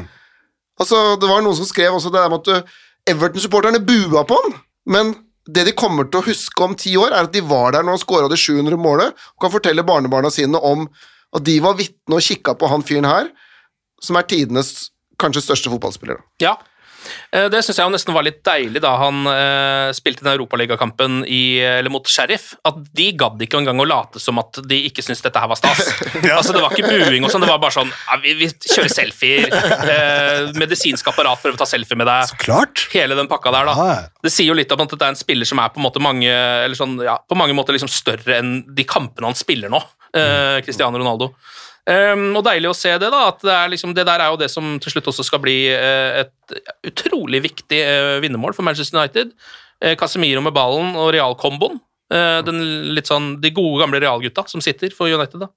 [0.78, 2.76] Altså, det var noen som skrev også det der med at
[3.10, 4.54] Everton-supporterne bua på han,
[4.86, 5.14] men
[5.48, 7.96] det de kommer til å huske om ti år, er at de var der når
[7.96, 10.86] han skåra det 700 målet, og kan fortelle barnebarna sine om
[11.36, 13.28] at de var vitne og kikka på han fyren her,
[14.00, 16.16] som er tidenes kanskje største fotballspiller.
[16.16, 16.26] da.
[16.40, 16.56] Ja.
[17.32, 21.58] Eh, Det syns jeg nesten var litt deilig da han eh, spilte den europaligakampen i-
[21.62, 22.54] eller mot Sheriff.
[22.66, 25.56] At de gadd ikke engang å late som at de ikke syntes dette her var
[25.56, 25.78] stas.
[26.38, 28.92] Altså Det var ikke buing og sånn, det var bare sånn ja, vi, vi kjører
[28.92, 29.46] selfier.
[29.48, 32.28] Eh, medisinsk apparat prøver å ta selfie med deg.
[32.30, 32.86] Så Klart!
[32.94, 33.74] Hele den pakka der, da.
[33.78, 34.08] Ja, ja.
[34.22, 36.02] Det sier jo litt om at dette er en spiller som er på en måte
[36.02, 39.80] mange eller sånn, ja, på mange måter liksom større enn de kampene han spiller nå.
[40.16, 41.32] Eh, Cristiano Ronaldo.
[41.88, 43.20] Um, og deilig å se det, da.
[43.30, 45.56] At det, er liksom, det der er jo det som til slutt også skal bli
[45.72, 46.58] eh, et
[46.90, 49.32] utrolig viktig eh, vinnermål for Manchester United.
[49.80, 51.80] Eh, Casemiro med ballen og realkomboen.
[52.08, 52.60] Eh, den
[52.96, 55.40] litt sånn, de gode, gamle realgutta som sitter for United.
[55.44, 55.48] da.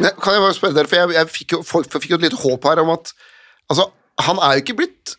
[0.00, 2.26] Men kan jeg bare spørre dere, for jeg, jeg fikk, jo, folk fikk jo et
[2.28, 3.14] lite håp her om at
[3.66, 3.88] Altså,
[4.22, 5.16] han er jo ikke blitt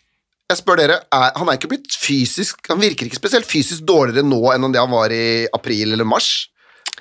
[0.47, 4.23] Jeg spør dere, er, han er ikke blitt fysisk Han virker ikke spesielt fysisk dårligere
[4.23, 6.47] nå enn det han var i april eller mars.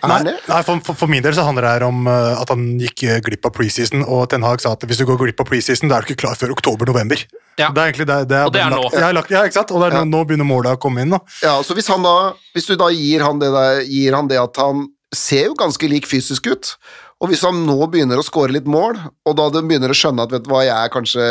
[0.04, 2.50] Er Nei, nei for, for, for min del så handler det her om eh, at
[2.52, 5.40] han gikk eh, glipp av preseason, og Ten Hag sa at hvis du går glipp
[5.40, 7.22] av preseason, da er du ikke klar før oktober-november.
[7.56, 7.70] Ja.
[7.72, 8.82] Det er egentlig det, det Og det er nå.
[8.92, 9.72] Ja, lagt- ja, ikke sant?
[9.72, 10.04] Og det er Ja.
[10.04, 11.14] nå, nå begynner måla å komme inn.
[11.16, 11.20] da.
[11.42, 14.36] Ja, så hvis han da Hvis du da gir han det, der, gir han det
[14.42, 16.74] at han ser jo ganske lik fysisk ut,
[17.22, 20.26] og hvis han nå begynner å score litt mål, og da du begynner å skjønne
[20.28, 21.24] at vet du hva, jeg er kanskje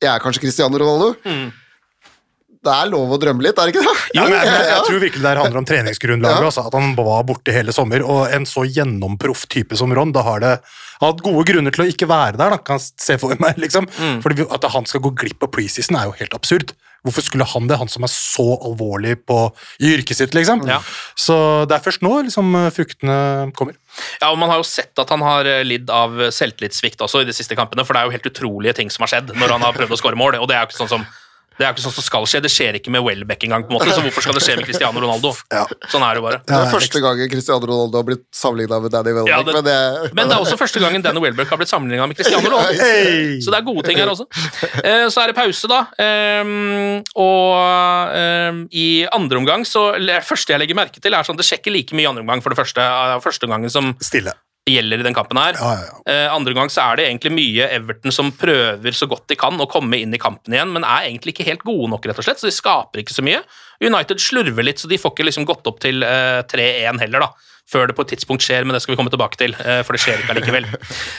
[0.00, 1.52] Jeg er kanskje Cristiano Ronaldo Mm.
[2.66, 3.94] Det er lov å drømme litt, er det ikke det?
[4.16, 6.42] Ja, men jeg, jeg, tror virkelig det her handler om treningsgrunnlaget.
[6.42, 6.50] Ja.
[6.50, 8.02] Altså, at han var borte hele sommer.
[8.06, 10.56] Og en så gjennomproff type som Ron, da har det
[11.02, 12.56] hatt gode grunner til å ikke være der.
[12.56, 13.88] da, kan se for meg, liksom.
[13.98, 14.18] Mm.
[14.24, 16.74] Fordi At han skal gå glipp av preseason, er jo helt absurd.
[17.06, 19.38] Hvorfor skulle han det, han som er så alvorlig på,
[19.78, 20.64] i yrket sitt, liksom?
[20.66, 20.80] Ja.
[21.14, 21.36] Så
[21.68, 23.18] det er først nå liksom, fruktene
[23.54, 23.76] kommer.
[24.18, 27.28] Ja, og Man har jo sett at han har eh, lidd av selvtillitssvikt også i
[27.28, 29.68] de siste kampene, for det er jo helt utrolige ting som har skjedd når han
[29.68, 30.40] har prøvd å skåre mål.
[30.40, 31.06] og det er jo ikke sånn som
[31.56, 33.72] det er jo ikke sånn som skal skje, det skjer ikke med Welbeck engang, på
[33.72, 35.32] en måte, så hvorfor skal det skje med Cristiano Ronaldo?
[35.56, 35.64] Ja.
[35.88, 36.38] Sånn er det bare.
[36.44, 36.44] bare.
[36.46, 39.64] Det er første gangen Cristiano Ronaldo har blitt sammenligna med Danny Welbeck, Ja, det- men
[39.64, 42.76] det Men det er også første gangen Danny Welbeck har blitt sammenligna med Cristiano Ronaldo.
[42.82, 43.40] Hey!
[43.40, 44.26] Så det er gode ting her også.
[44.84, 45.86] Eh, Så er det pause, da.
[45.98, 51.36] Ehm, Og ehm, i andre omgang så Det første jeg legger merke til, er sånn
[51.38, 52.82] det sjekker like mye i andre omgang for det første.
[53.24, 54.32] Første gangen som Stille.
[54.66, 55.56] Gjelder i den kampen her.
[55.60, 55.98] Ja, ja, ja.
[56.12, 59.58] Eh, andre gang så er det egentlig mye Everton som prøver så godt de kan
[59.62, 62.26] å komme inn i kampen igjen, men er egentlig ikke helt gode nok, rett og
[62.26, 63.42] slett, så de skaper ikke så mye.
[63.84, 67.52] United slurver litt, så de får ikke liksom gått opp til eh, 3-1 heller, da.
[67.66, 69.96] Før det på et tidspunkt skjer, men det skal vi komme tilbake til, eh, for
[69.96, 70.68] det skjer ikke allikevel.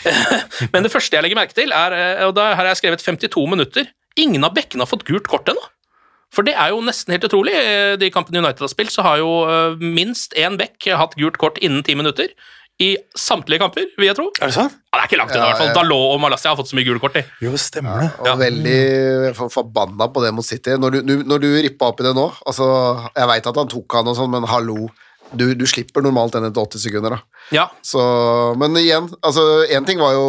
[0.73, 3.47] men det første jeg legger merke til, er, eh, og da har jeg skrevet 52
[3.51, 5.63] minutter, ingen av bekkene har fått gult kort ennå.
[6.35, 7.55] For det er jo nesten helt utrolig.
[7.55, 11.39] Eh, De kampene United har spilt, så har jo eh, minst én bekk hatt gult
[11.39, 12.33] kort innen ti minutter.
[12.77, 14.27] I samtlige kamper, vil jeg tro.
[14.37, 14.75] Er det sant?
[14.77, 15.71] Ja, det er ikke langt unna, i hvert fall.
[15.79, 17.23] Dalot og Malaysia har fått så mye gule kort, de.
[17.41, 18.09] Jo, stemmer det.
[18.21, 20.75] Og veldig forbanna på det mot City.
[20.77, 22.67] Når du, du, når du rippa opp i det nå altså,
[23.17, 24.85] Jeg veit at han tok han og sånn, men hallo.
[25.35, 27.19] Du, du slipper normalt den etter 80 sekunder, da.
[27.51, 27.65] Ja.
[27.85, 27.99] Så,
[28.59, 30.23] men igjen, altså én ting var jo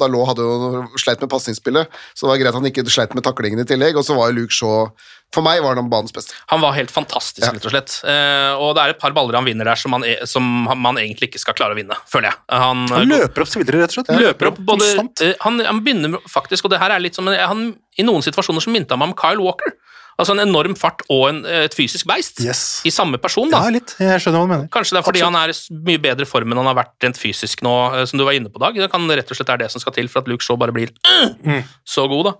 [0.00, 3.24] Dalot hadde jo sleit med pasningsspillet, så det var greit at han ikke sleit med
[3.24, 4.88] taklingen i tillegg, og så var jo Luke Shaw
[5.34, 6.32] For meg var han banens beste.
[6.48, 7.50] Han var helt fantastisk, Ja.
[7.52, 7.96] rett og slett.
[8.08, 10.42] Eh, og det er et par baller han vinner der som man, er, som
[10.80, 12.38] man egentlig ikke skal klare å vinne, føler jeg.
[12.48, 14.14] Han, Han løper opp spillere, rett og slett.
[14.16, 14.88] løper opp både
[15.26, 17.66] eh, han, han begynner faktisk, og det her er litt som en- han,
[18.00, 19.76] I noen situasjoner så minte han meg om Kyle Walker.
[20.18, 22.80] Altså en enorm fart og en, et fysisk beist Yes.
[22.88, 23.46] i samme person.
[23.52, 23.60] da.
[23.68, 23.94] Ja, litt.
[24.02, 24.70] Jeg skjønner hva du mener.
[24.74, 27.20] Kanskje det er fordi han er i mye bedre form enn han har vært rent
[27.20, 28.74] fysisk nå, eh, som du var inne på, Dag.
[28.74, 30.74] Det kan rett og slett være det som skal til for at Luke Shaw bare
[30.74, 31.62] blir mm.
[31.86, 32.34] så god, da.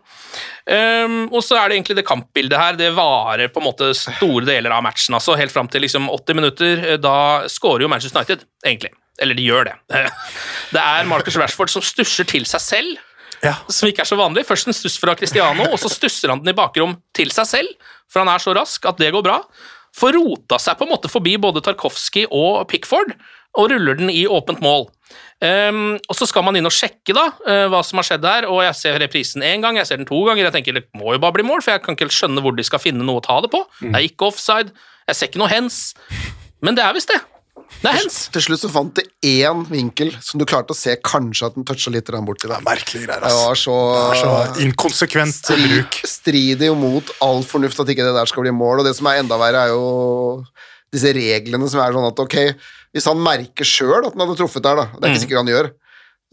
[0.68, 2.76] Um, og så er det egentlig det kampbildet her.
[2.76, 6.40] Det varer på en måte store deler av matchen, altså helt fram til liksom 80
[6.40, 6.82] minutter.
[6.94, 8.90] Eh, Da scorer jo Manchester United, egentlig.
[9.22, 9.76] Eller de gjør det.
[10.74, 13.04] Det er Marcus Rashford som stusser til seg selv
[13.44, 13.54] Ja.
[13.70, 14.46] som ikke er så vanlig.
[14.48, 17.90] Først en stuss fra Cristiano, og så stusser han den i bakrom til seg selv,
[18.10, 19.40] for han er så rask at det går bra.
[19.98, 23.14] Får rota seg på en måte forbi både Tarkovskij og Pickford,
[23.58, 24.86] og ruller den i åpent mål.
[25.38, 28.46] Um, og så skal man inn og sjekke da, uh, hva som har skjedd her,
[28.50, 31.14] og jeg ser reprisen én gang, jeg ser den to ganger, jeg tenker det må
[31.14, 33.22] jo bare bli mål, for jeg kan ikke helt skjønne hvor de skal finne noe
[33.22, 33.62] å ta det på.
[33.80, 34.74] Det er ikke offside,
[35.08, 35.80] jeg ser ikke noe hens,
[36.62, 37.22] men det er visst det.
[37.78, 38.16] Det er hens.
[38.34, 41.66] Til slutt så fant de én vinkel som du klarte å se kanskje at den
[41.68, 46.00] toucha litt borti Det er merkelige greier, Det var så, Det var så inkonsekvent bruk.
[46.08, 49.06] strider jo mot all fornuft at ikke det der skal bli mål, og det som
[49.06, 50.44] er enda verre, er jo
[50.92, 52.38] disse reglene som er sånn at ok,
[52.96, 55.52] hvis han merker sjøl at han hadde truffet der, da, det er ikke sikkert han
[55.52, 55.70] gjør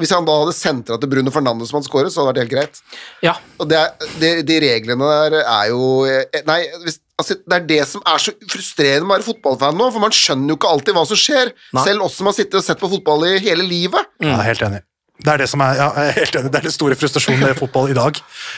[0.01, 2.43] Hvis han da hadde sentra til Bruno Fernandes som han skåret, så hadde det vært
[2.43, 3.01] helt greit.
[3.23, 3.79] Ja, Og det
[4.19, 8.25] de, de reglene der er jo eh, Nei, hvis, altså, det er det som er
[8.25, 11.21] så frustrerende med å være fotballfan nå, for man skjønner jo ikke alltid hva som
[11.21, 14.12] skjer, selv oss som har sittet og sett på fotball i hele livet.
[14.19, 14.84] Ja, jeg er helt enig.
[15.15, 16.49] Det er det som er, ja, jeg er helt enig.
[16.51, 18.17] Det er den store frustrasjonen med fotball i dag.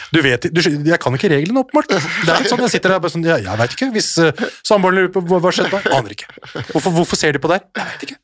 [0.09, 1.91] Du vet, du, Jeg kan ikke reglene, åpenbart.
[1.93, 1.99] Det
[2.33, 3.89] er ikke sånn, Jeg sitter der bare sånn, jeg, jeg veit ikke.
[3.93, 5.93] Hvis uh, samboeren lurer på hva skjedde da?
[5.99, 6.31] Aner ikke.
[6.73, 7.61] Hvorfor, hvorfor ser de på der?
[7.77, 8.17] Jeg veit ikke.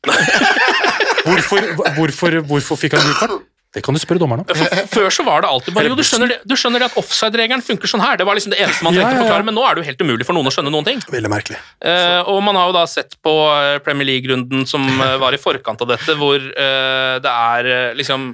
[1.24, 1.64] Hvorfor,
[1.96, 3.44] hvorfor, hvorfor fikk han gult kort?
[3.74, 4.64] Det kan du spørre dommeren om.
[4.92, 7.90] Før så var det alltid bare Jo, du skjønner, det, du skjønner at offside-regelen funker
[7.90, 8.20] sånn her.
[8.20, 10.04] Det var liksom det eneste man trengte å forklare, men nå er det jo helt
[10.06, 11.02] umulig for noen å skjønne noen ting.
[11.10, 11.58] Veldig merkelig.
[11.82, 15.42] Eh, og man har jo da sett på eh, Premier League-runden som eh, var i
[15.42, 18.30] forkant av dette, hvor eh, det er eh, liksom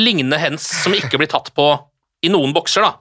[0.00, 1.68] lignende hens som ikke blir tatt på
[2.24, 2.96] i noen bokser, da.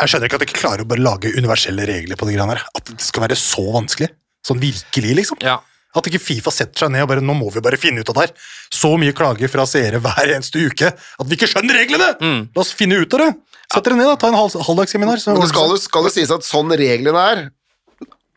[0.00, 2.56] Jeg skjønner ikke at de ikke klarer å bare lage universelle regler på de greiene
[2.56, 2.64] her.
[2.76, 4.08] At det skal være så vanskelig.
[4.44, 5.40] Sånn virkelig, liksom.
[5.44, 5.58] Ja.
[5.96, 8.14] At ikke Fifa setter seg ned og bare nå må vi bare finne ut av
[8.20, 8.34] det her.
[8.70, 12.10] Så mye klager fra seere hver eneste uke at vi ikke skjønner reglene!
[12.54, 13.30] La oss finne ut av det!
[13.72, 14.14] Sett dere ned, da.
[14.18, 15.18] Ta en halv, halvdagsseminar.
[15.30, 17.42] Men det skal, jo- skal jo sies at sånn reglene er,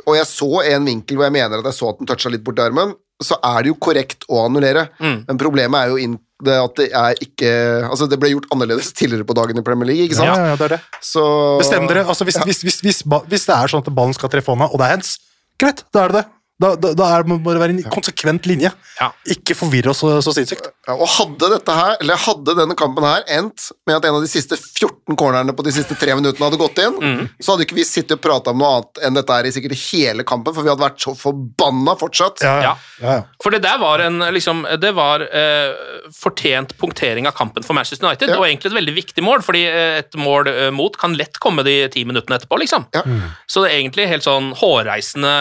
[0.04, 2.44] og jeg så en vinkel hvor jeg mener at jeg så at den toucha litt
[2.46, 2.92] borti armen,
[3.24, 4.88] så er det jo korrekt å annullere.
[5.00, 7.50] Men problemet er jo det at det er ikke
[7.88, 10.42] Altså, det ble gjort annerledes tidligere på dagen i Premier League, ikke Ja, sant?
[10.42, 10.82] ja, ja, det er det.
[11.06, 11.24] Så
[11.62, 12.04] Bestem dere.
[12.10, 13.00] altså hvis, hvis, hvis, hvis,
[13.32, 15.14] hvis det er sånn at ballen skal treffe hånda, og det er hands,
[15.62, 16.26] greit, da er det det.
[16.62, 18.70] Da, da, da er det må bare være en konsekvent linje.
[19.00, 19.08] Ja.
[19.34, 20.68] Ikke forvirre oss så, så sinnssykt.
[20.86, 24.22] Ja, og hadde dette her, eller hadde denne kampen her endt med at en av
[24.24, 27.24] de siste 14 cornerne på de siste tre minuttene hadde gått inn, mm.
[27.42, 29.80] så hadde ikke vi sittet og prata om noe annet enn dette her i sikkert
[29.90, 32.46] hele kampen, for vi hadde vært så forbanna fortsatt.
[32.46, 32.76] Ja, Ja.
[33.02, 33.18] ja, ja.
[33.44, 35.74] For det der var en liksom, Det var eh,
[36.16, 38.38] fortjent punktering av kampen for Manchester United, Ja.
[38.38, 41.66] og egentlig et veldig viktig mål, fordi eh, et mål eh, mot kan lett komme
[41.66, 42.86] de ti minuttene etterpå, liksom.
[42.94, 43.04] Ja.
[43.50, 45.34] Så det er egentlig helt sånn hårreisende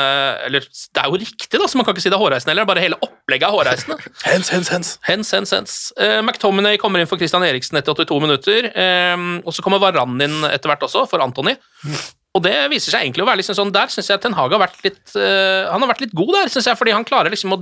[0.46, 2.68] Eller det er jo riktig, da, så man kan ikke si det er hårreisende heller,
[2.68, 3.98] bare hele opplegget er hårreisende.
[4.28, 4.94] Hens, hens, hens.
[5.06, 5.76] Hens, hens, hens.
[5.98, 10.16] Uh, McTominay kommer inn for Christian Eriksen etter 82 minutter, eh, og så kommer Varan
[10.24, 11.56] inn etter hvert også, for Antony.
[12.32, 14.60] Og det viser seg egentlig å være liksom sånn Der syns jeg Ten Hag har
[14.62, 17.52] vært litt uh, Han har vært litt god der, synes jeg, fordi han klarer liksom
[17.52, 17.58] å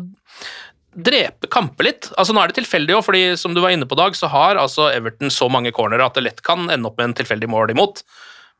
[0.90, 2.08] drepe kamper litt.
[2.18, 4.58] Altså Nå er det tilfeldig òg, fordi som du var inne på, Dag, så har
[4.58, 7.74] altså Everton så mange cornere at det lett kan ende opp med en tilfeldig mål
[7.74, 8.02] imot.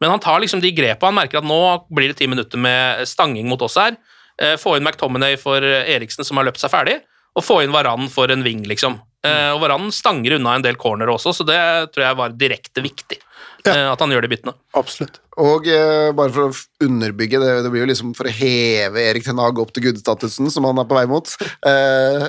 [0.01, 1.11] Men han tar liksom de grepa.
[1.11, 1.61] Han merker at nå
[1.93, 3.99] blir det ti minutter med stanging mot oss her.
[4.41, 6.99] Eh, få inn McTominay for Eriksen, som har løpt seg ferdig,
[7.37, 9.01] og få inn Varan for en wing, liksom.
[9.21, 9.51] Mm.
[9.53, 11.59] og Varan stanger unna en del cornere også, så det
[11.93, 13.19] tror jeg var direkte viktig.
[13.67, 13.91] Ja.
[13.93, 14.55] At han gjør de byttene.
[14.79, 15.19] Absolutt.
[15.41, 19.27] Og eh, bare for å underbygge det, det blir jo liksom for å heve Erik
[19.27, 21.33] Ten Hag opp til gudstatusen, som han er på vei mot.
[21.69, 22.27] Eh,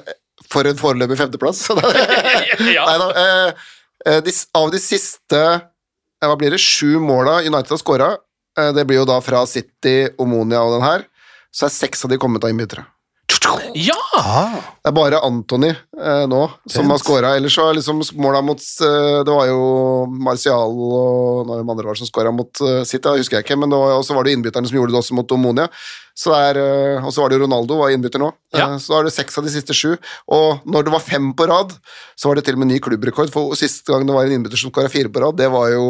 [0.52, 1.68] for en foreløpig femteplass.
[2.76, 2.86] Ja.
[2.88, 3.70] Neida, eh,
[4.08, 8.86] eh, de, av de siste eh, hva blir det, sju måla United har eh, det
[8.88, 11.08] blir jo da fra City, Omonia og den her,
[11.52, 12.88] så er seks av de kommet av innbyttere.
[13.74, 13.96] Ja!
[14.18, 17.32] Ah, Det er bare Anthony eh, nå som har scora.
[17.38, 19.62] Ellers så er liksom måla mot eh, Det var jo
[20.12, 23.72] Martial og noen andre var som scora mot eh, City, det husker jeg ikke, men
[23.72, 25.68] det var, også var det innbytterne som gjorde det også mot Omonia.
[26.18, 28.32] Så er, eh, og så var det Ronaldo var innbytter nå.
[28.54, 28.68] Ja.
[28.74, 29.96] Eh, så da er det seks av de siste sju.
[30.38, 31.74] Og når det var fem på rad,
[32.20, 33.32] så var det til og med ny klubbrekord.
[33.34, 35.86] For siste gang det var en innbytter som skåra fire på rad, det var jo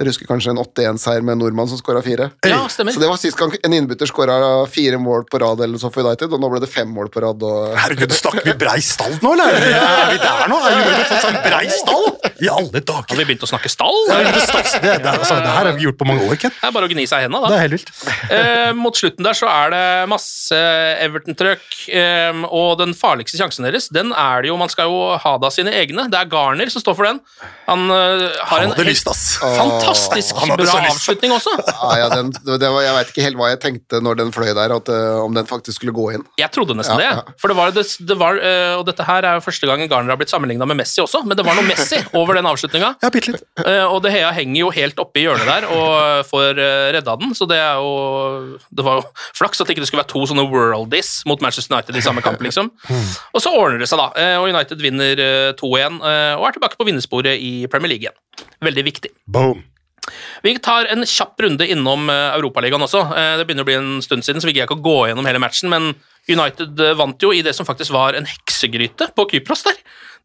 [0.00, 2.30] Dere husker kanskje en 8-1-seier med en nordmann som skåra fire?
[2.48, 2.94] Ja, stemmer.
[2.96, 4.36] Så det var sist gang en innbytter skåra
[4.72, 7.20] fire mål på rad eller så for United, og nå ble det fem mål på
[7.20, 7.42] rad.
[7.44, 7.74] Og...
[7.76, 9.58] Herregud, snakker vi brei stall nå, eller?
[9.60, 10.56] Er vi- Er der nå?
[10.70, 12.08] Er vi fått seg en brei stall?
[12.40, 13.10] I alle dager.
[13.12, 13.98] Har vi begynt å snakke stall?
[14.08, 16.54] Det, det, det, er- altså, det her har vi gjort på mange år, Ken.
[16.56, 17.92] Det er bare å gni seg i hendene, Det er helt vilt.
[18.40, 20.56] Eh, mot slutten der så er det masse
[21.04, 25.32] Everton-trøkk, eh, og den farligste sjansen deres, den er det jo Man skal jo ha
[25.42, 26.06] det av sine egne.
[26.12, 27.20] Det er Garner som står for den.
[27.68, 29.24] Han eh, har Han en helt lyst, ass.
[29.42, 29.88] fantastisk
[30.40, 31.54] Han bra avslutning også.
[31.80, 34.50] Ja, ja, den, det var, jeg veit ikke helt hva jeg tenkte når den fløy
[34.56, 36.24] der, at, eh, om den faktisk skulle gå inn.
[36.40, 37.34] Jeg trodde nesten Ja, det.
[37.40, 40.12] For det var, det, det var eh, Og dette her er jo første gang Garner
[40.12, 42.92] har blitt sammenligna med Messi også, men det var noe Messi over den avslutninga.
[43.02, 43.46] Ja, bitte litt.
[43.64, 46.60] Eh, og det Hea henger jo helt oppe i hjørnet der og får
[46.94, 49.06] redda den, så det er jo Det var jo
[49.38, 52.40] flaks at det ikke skulle være to sånne worldies mot Manchester United i samme kamp,
[52.44, 52.70] liksom.
[53.34, 54.36] Og så ordner det seg, da.
[54.40, 58.48] og United vinner eh, 2-1 eh, og er tilbake på vinnersporet i Premier League igjen.
[58.64, 59.12] Veldig viktig.
[59.30, 59.64] Boom.
[60.44, 63.02] Vi tar en kjapp runde innom eh, Europaligaen også.
[63.14, 65.28] Eh, Det begynner å bli en stund siden, så vi greier ikke å gå gjennom
[65.28, 65.92] hele matchen, men
[66.30, 69.78] United eh, vant jo i det som faktisk var en heksegryte på Kypros der.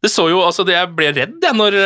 [0.04, 1.76] Det så jo, altså Jeg ble redd jeg, når,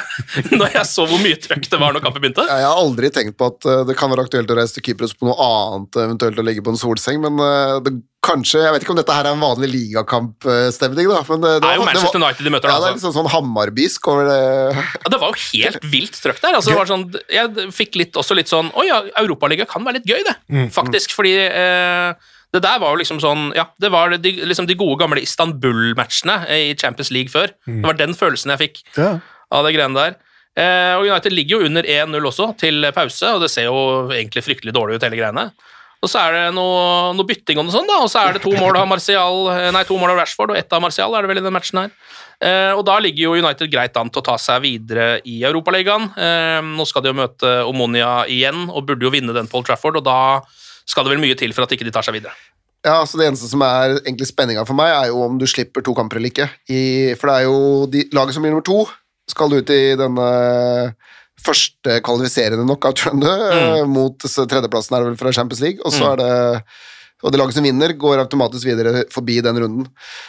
[0.58, 2.46] når jeg så hvor mye trøkk det var når kampen begynte.
[2.48, 5.28] Jeg har aldri tenkt på at det kan være aktuelt å reise til Kypros på
[5.28, 7.36] noe annet, eventuelt å ligge på en solseng, men
[7.84, 7.92] det,
[8.28, 11.20] kanskje Jeg vet ikke om dette her er en vanlig ligakampstemning, da.
[11.28, 12.92] Men det, det, Det er jo det Manchester var- United de møter, Ja, det er
[12.92, 12.98] altså.
[13.00, 14.40] liksom sånn Hammarbysk over det.
[14.78, 16.58] Ja, det var jo helt vilt trøkk der.
[16.58, 20.00] Altså, det var sånn, jeg fikk litt, også litt sånn Å ja, Europaliga kan være
[20.00, 20.36] litt gøy, det.
[20.52, 21.14] Mm, Faktisk.
[21.16, 22.12] Fordi eh,
[22.54, 26.38] det der var jo liksom sånn Ja, det var de, liksom de gode, gamle Istanbul-matchene
[26.54, 27.52] i Champions League før.
[27.66, 29.18] Det var den følelsen jeg fikk Ja.
[29.52, 30.16] av det greiene der.
[30.58, 34.42] Eh, og United ligger jo under 1-0 også, til pause, og det ser jo egentlig
[34.42, 35.44] fryktelig dårlig ut, hele greiene.
[35.98, 38.42] Og så er det noe, noe bytting og noe sånt, da, og så er det
[38.44, 41.26] to mål av Martial, eh, nei, to mål av Rashford og ett av Martial, er
[41.26, 41.94] det vel i den matchen her.
[42.38, 46.06] Eh, og da ligger jo United greit an til å ta seg videre i Europaligaen.
[46.14, 49.98] Eh, nå skal de jo møte Omonia igjen, og burde jo vinne den Paul Trafford,
[49.98, 50.20] og da
[50.86, 52.36] skal det vel mye til for at ikke de tar seg videre.
[52.86, 55.82] Ja, så Det eneste som er egentlig spenninga for meg, er jo om du slipper
[55.82, 56.46] to kamper eller ikke.
[56.70, 58.84] I, for det er jo de, laget som blir nummer to,
[59.28, 60.28] skal ut i denne
[61.44, 63.92] første kvalifiserende knockout-runde mm.
[63.92, 66.32] mot tredjeplassen er vel fra Champions League, og så er det
[67.18, 69.86] og det laget som vinner, går automatisk videre forbi den runden.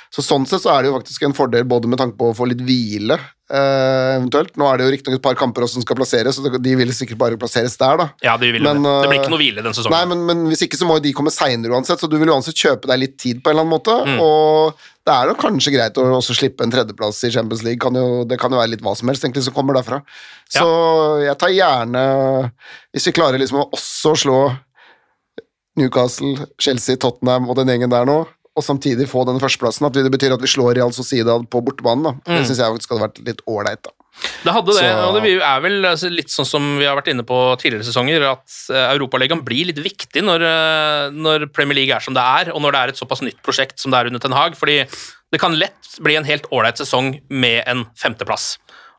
[0.09, 2.35] Så Sånn sett så er det jo faktisk en fordel både med tanke på å
[2.37, 3.17] få litt hvile,
[3.49, 4.55] eh, eventuelt.
[4.57, 6.93] Nå er det jo riktignok et par kamper også som skal plasseres, så de vil
[6.97, 8.07] sikkert bare plasseres der, da.
[8.25, 8.95] Ja, de vil Men, det.
[9.03, 9.97] Det blir eh, ikke noe hvile den sesongen.
[9.97, 12.33] Nei, men, men hvis ikke så må jo de komme seinere uansett, så du vil
[12.33, 13.97] uansett kjøpe deg litt tid på en eller annen måte.
[14.09, 14.17] Mm.
[14.25, 17.81] Og det er jo kanskje greit å også slippe en tredjeplass i Champions League.
[17.81, 20.01] Kan jo, det kan jo være litt hva som helst egentlig som kommer derfra.
[20.49, 20.65] Så
[21.21, 22.01] jeg tar gjerne
[22.89, 24.39] Hvis vi klarer liksom å også slå
[25.80, 28.19] Newcastle, Chelsea, Tottenham og den gjengen der nå,
[28.59, 32.03] og samtidig få den førsteplassen, at det betyr at vi slår Real Sociedad på bortebanen,
[32.03, 32.11] da.
[32.25, 32.45] Det Mm.
[32.49, 33.88] syns jeg faktisk hadde vært litt ålreit.
[34.43, 37.07] Det hadde det, Så- og det er vel altså, litt sånn som vi har vært
[37.07, 41.95] inne på tidligere sesonger, at eh, Europaligaen blir litt viktig når, eh, når Premier League
[41.95, 44.07] er som det er, og når det er et såpass nytt prosjekt som det er
[44.07, 44.86] under Ten Hag, fordi
[45.32, 48.57] det kan lett bli en helt ålreit sesong med en femteplass.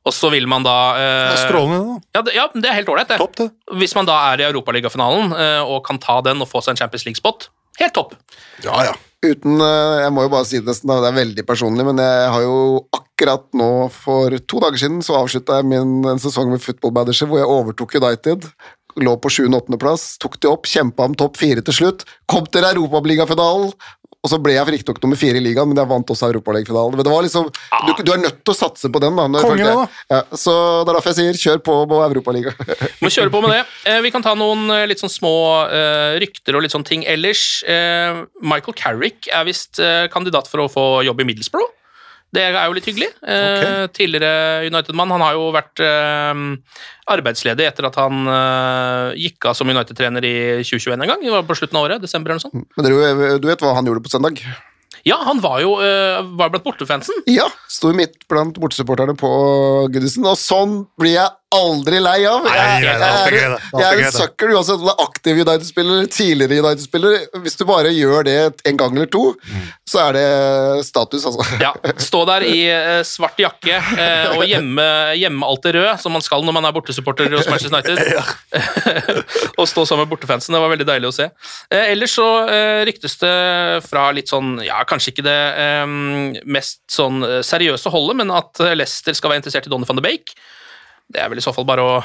[0.09, 3.11] Og så vil man da eh, Det strålende, Ja, det, ja, det er helt ålreit,
[3.11, 3.21] det.
[3.21, 3.51] Topp, det.
[3.81, 6.81] Hvis man da er i Europaligafinalen eh, og kan ta den og få seg en
[6.81, 7.51] Champions League-spot,
[7.83, 8.17] helt topp.
[8.65, 8.97] Ja, ja.
[9.21, 12.01] Uten, eh, jeg må jo bare si det nesten, da, det er veldig personlig, men
[12.01, 12.57] jeg har jo
[12.97, 17.29] akkurat nå, for to dager siden, så avslutta jeg min en sesong med Football Manager,
[17.29, 18.49] hvor jeg overtok United.
[18.99, 22.09] Lå på 7.-8.-plass, tok de opp, kjempa om topp fire til slutt.
[22.31, 23.75] Kom til Europaligafinalen!
[24.21, 26.93] Og så ble jeg riktignok nummer fire i ligaen, men jeg vant også Europaligafinalen.
[26.99, 27.47] Men det var liksom,
[27.87, 29.25] du, du er nødt til å satse på den, da.
[29.33, 29.87] når- Konge, da.
[30.13, 30.53] Ja, så
[30.85, 32.53] det er derfor jeg sier kjør på på Europaliga.
[33.03, 33.63] Må kjøre på med det.
[33.89, 35.33] Eh, vi kan ta noen eh, litt sånn små
[35.73, 37.63] eh, rykter og litt sånne ting ellers.
[37.65, 41.73] Eh, Michael Carrick er visst eh, kandidat for å få jobb i Middlesbrough.
[42.31, 43.09] Det er jo litt hyggelig.
[43.27, 45.11] Eh, Tidligere United-mann.
[45.17, 46.43] Han har jo vært eh,
[47.11, 51.25] arbeidsledig etter at han eh, gikk av som United-trener i 2021 en gang.
[51.27, 52.69] Det var på slutten av året, desember eller noe sånt.
[52.79, 54.39] Men du vet hva han gjorde på søndag?
[55.07, 55.73] Ja, han var jo
[56.37, 57.23] var blant bortefansen.
[57.31, 59.31] Ja, sto midt blant bortesupporterne på
[59.91, 62.45] Goodison, og sånn blir jeg aldri lei av.
[62.47, 62.99] Jeg, er jeg,
[63.35, 67.17] er, jeg er en sucker uansett om du er aktiv United-spiller eller tidligere United-spiller.
[67.43, 68.37] Hvis du bare gjør det
[68.71, 69.25] en gang eller to,
[69.91, 70.27] så er det
[70.87, 71.47] status, altså.
[71.63, 74.85] Ja, Stå der i eh, svart jakke eh, og gjemme,
[75.19, 77.99] gjemme alt det røde, som man skal når man er bortesupporter hos Manchester United.
[79.61, 80.55] og stå sammen med bortefansen.
[80.55, 81.29] Det var veldig deilig å se.
[81.67, 82.29] Eh, ellers så
[82.87, 83.35] ryktes det
[83.89, 85.41] fra litt sånn, ja, kanskje ikke det
[86.47, 90.35] mest sånn seriøse holdet, men at Leicester skal være interessert i Donny van de Beek.
[91.11, 91.97] Det er vel i så fall bare å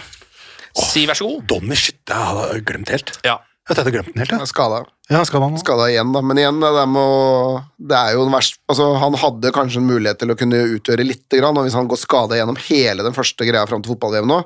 [0.85, 1.43] si vær så god.
[1.49, 3.13] Donner, shit, det hadde jeg glemt helt.
[3.27, 3.39] Ja.
[3.65, 4.45] Jeg hadde glemt den helt, ja.
[4.45, 4.83] Skada.
[5.09, 5.57] Ja, skada, nå?
[5.61, 6.21] Skada igjen, da.
[6.25, 9.81] Men igjen, det, der med å, det er jo den verste altså, Han hadde kanskje
[9.81, 13.05] en mulighet til å kunne utgjøre lite grann, og hvis han går skada gjennom hele
[13.05, 14.39] den første greia fram til fotball-VM nå,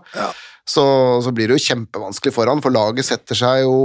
[0.69, 0.85] så,
[1.25, 3.75] så blir det jo kjempevanskelig for han, for laget setter seg jo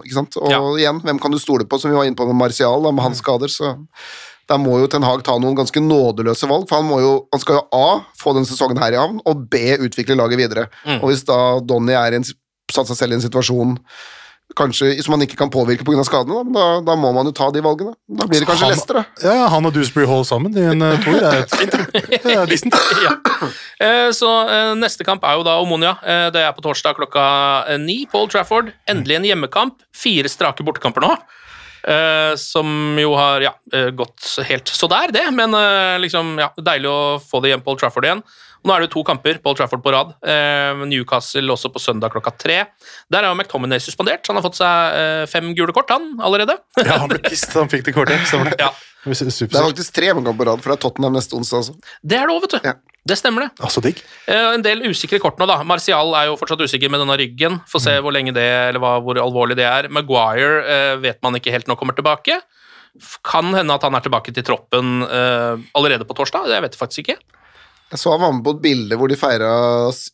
[0.00, 0.38] ikke sant?
[0.40, 2.94] Og igjen, hvem kan du stole på, som vi var inne på med Martial, da,
[2.94, 3.76] med hans skader, så
[4.50, 7.40] der må jo Ten Hag ta noen ganske nådeløse valg, for han, må jo, han
[7.42, 10.66] skal jo A, få denne sesongen her i havn, og B, utvikle laget videre.
[10.84, 10.98] Mm.
[11.00, 12.26] Og hvis da Donny er en,
[12.70, 13.76] satt seg selv i en situasjon
[14.58, 16.02] kanskje som han ikke kan påvirke pga.
[16.02, 17.92] skadene, da, da, da må man jo ta de valgene.
[18.18, 19.04] Da blir det kanskje Han- Lester, da.
[19.22, 21.76] Ja, han og Dewsbury Hall sammen i en uh, toer er et fint.
[22.26, 22.74] Det er decent.
[23.04, 23.12] ja.
[23.78, 25.94] Eh, Så eh, neste kamp er jo da Omonia.
[26.02, 27.22] Eh, Det er på torsdag klokka
[27.70, 28.00] eh, ni.
[28.10, 28.72] Paul Trafford.
[28.90, 29.78] Endelig en hjemmekamp.
[29.94, 31.12] Fire strake bortekamper nå.
[31.82, 35.24] Eh, som jo har ja, eh, gått helt så der, det.
[35.32, 38.22] Men uh, liksom, ja, deilig å få det igjen på Old Trafford igjen.
[38.60, 40.12] Nå er det jo to kamper på Old Trafford på rad.
[40.20, 42.58] Uh, Newcastle også på søndag klokka tre.
[43.12, 44.26] Der er jo McTominay suspendert.
[44.28, 46.58] Han har fått seg fem gule kort, han, allerede.
[46.90, 48.20] Ja, han ble pissed, han fikk det kortet.
[48.28, 48.56] Det.
[48.60, 48.72] Ja.
[49.04, 51.76] Det er faktisk tre kamper på rad, for det er Tottenham neste onsdag også.
[52.04, 52.72] Det er det òg, vet du.
[53.06, 53.64] Det stemmer, det.
[53.64, 54.00] Altså digg.
[54.28, 55.62] Eh, En del usikre kort nå, da.
[55.64, 57.60] Martial er jo fortsatt usikker med denne ryggen.
[57.70, 59.88] Får se hvor lenge det, eller hva, hvor alvorlig det er.
[59.88, 62.40] Maguire eh, vet man ikke helt når kommer tilbake.
[63.24, 66.50] Kan hende at han er tilbake til troppen eh, allerede på torsdag.
[66.50, 67.18] Det vet jeg faktisk ikke.
[67.90, 69.48] Jeg så han var med på et bilde hvor de feira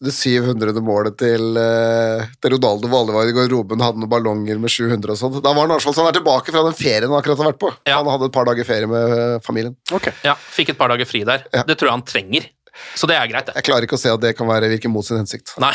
[0.01, 0.79] det 700.
[0.81, 3.83] målet til, eh, til Ronaldo Valdevarg i garderoben.
[3.85, 5.43] hadde noen ballonger med 700 og sånt.
[5.45, 7.43] Da var han i hvert fall så han er tilbake fra den ferien han akkurat
[7.43, 7.73] har vært på.
[7.91, 9.77] Han hadde et par dager ferie med familien.
[9.91, 10.15] familien.
[10.25, 11.45] Ja, Fikk et par dager fri der.
[11.53, 12.49] Det tror jeg han trenger.
[12.97, 13.57] Så det er greit, det.
[13.59, 15.55] Jeg klarer ikke å se at det kan være virke mot sin hensikt.
[15.63, 15.75] Nei.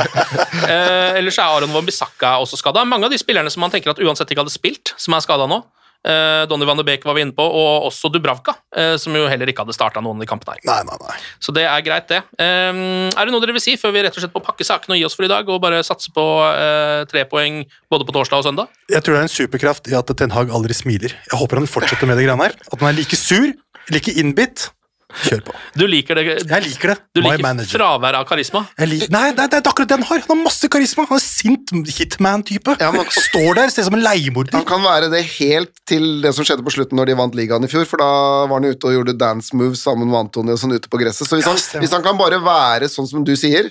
[0.70, 2.86] eh, ellers er Aron Wambisaka også skada.
[2.88, 5.50] Mange av de spillerne som man tenker at uansett ikke hadde spilt, som er skada
[5.50, 5.62] nå.
[6.00, 9.26] Eh, Donny van de Beek var vi inne på, og også Dubravka, eh, som jo
[9.28, 10.62] heller ikke hadde starta noen av de kampene her.
[10.64, 11.16] Nei, nei, nei.
[11.44, 12.22] Så det er greit, det.
[12.40, 12.80] Eh,
[13.12, 15.02] er det noe dere vil si før vi rett og slett må pakke sakene og
[15.02, 17.62] gi oss for i dag, og bare satse på eh, tre poeng
[17.92, 18.72] både på torsdag og søndag?
[18.88, 21.12] Jeg tror det er en superkraft i at Ten Hag aldri smiler.
[21.12, 22.56] Jeg håper han fortsetter med det greiene her.
[22.72, 23.52] At han er like sur,
[23.92, 24.70] like innbitt.
[25.26, 25.54] Kjør på.
[25.76, 26.24] Du liker det?
[26.48, 26.96] Jeg liker det.
[27.14, 28.62] Du My liker fraværet av karisma?
[28.78, 30.18] Jeg lik- Nei, det er, det er akkurat det han har.
[30.28, 31.06] Han har masse karisma.
[31.10, 32.76] Han er sint hitman-type.
[33.10, 34.54] Står der, ser ut som en leiemorder.
[34.54, 37.64] Han kan være det helt til det som skjedde på slutten når de vant ligaen
[37.66, 38.10] i fjor, for da
[38.50, 41.26] var han ute og gjorde dance moves sammen med Antonio sånn ute på gresset.
[41.28, 43.70] Så hvis han, hvis han kan bare være sånn som du sier,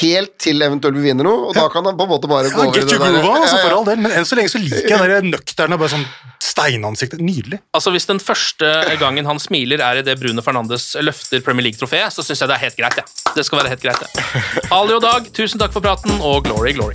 [0.00, 2.56] helt til eventuelt vi vinner noe, og da kan han på en måte bare gå
[2.62, 3.98] Ja, over i det der- groove altså, for all del.
[4.00, 6.06] Men enn så lenge så liker jeg den nøkterne, bare sånn
[6.40, 7.20] steinansiktet.
[7.20, 7.60] Nydelig.
[7.74, 8.70] Altså Hvis den første
[9.00, 12.56] gangen han smiler er i det Bruno Fernandes løfter Premier League-trofeet, så syns jeg det
[12.56, 12.96] er helt greit.
[12.96, 13.32] Ja.
[13.36, 14.42] Det skal være helt greit, Ja.
[14.80, 16.94] Ali og Dag, tusen takk for praten, og glory, glory.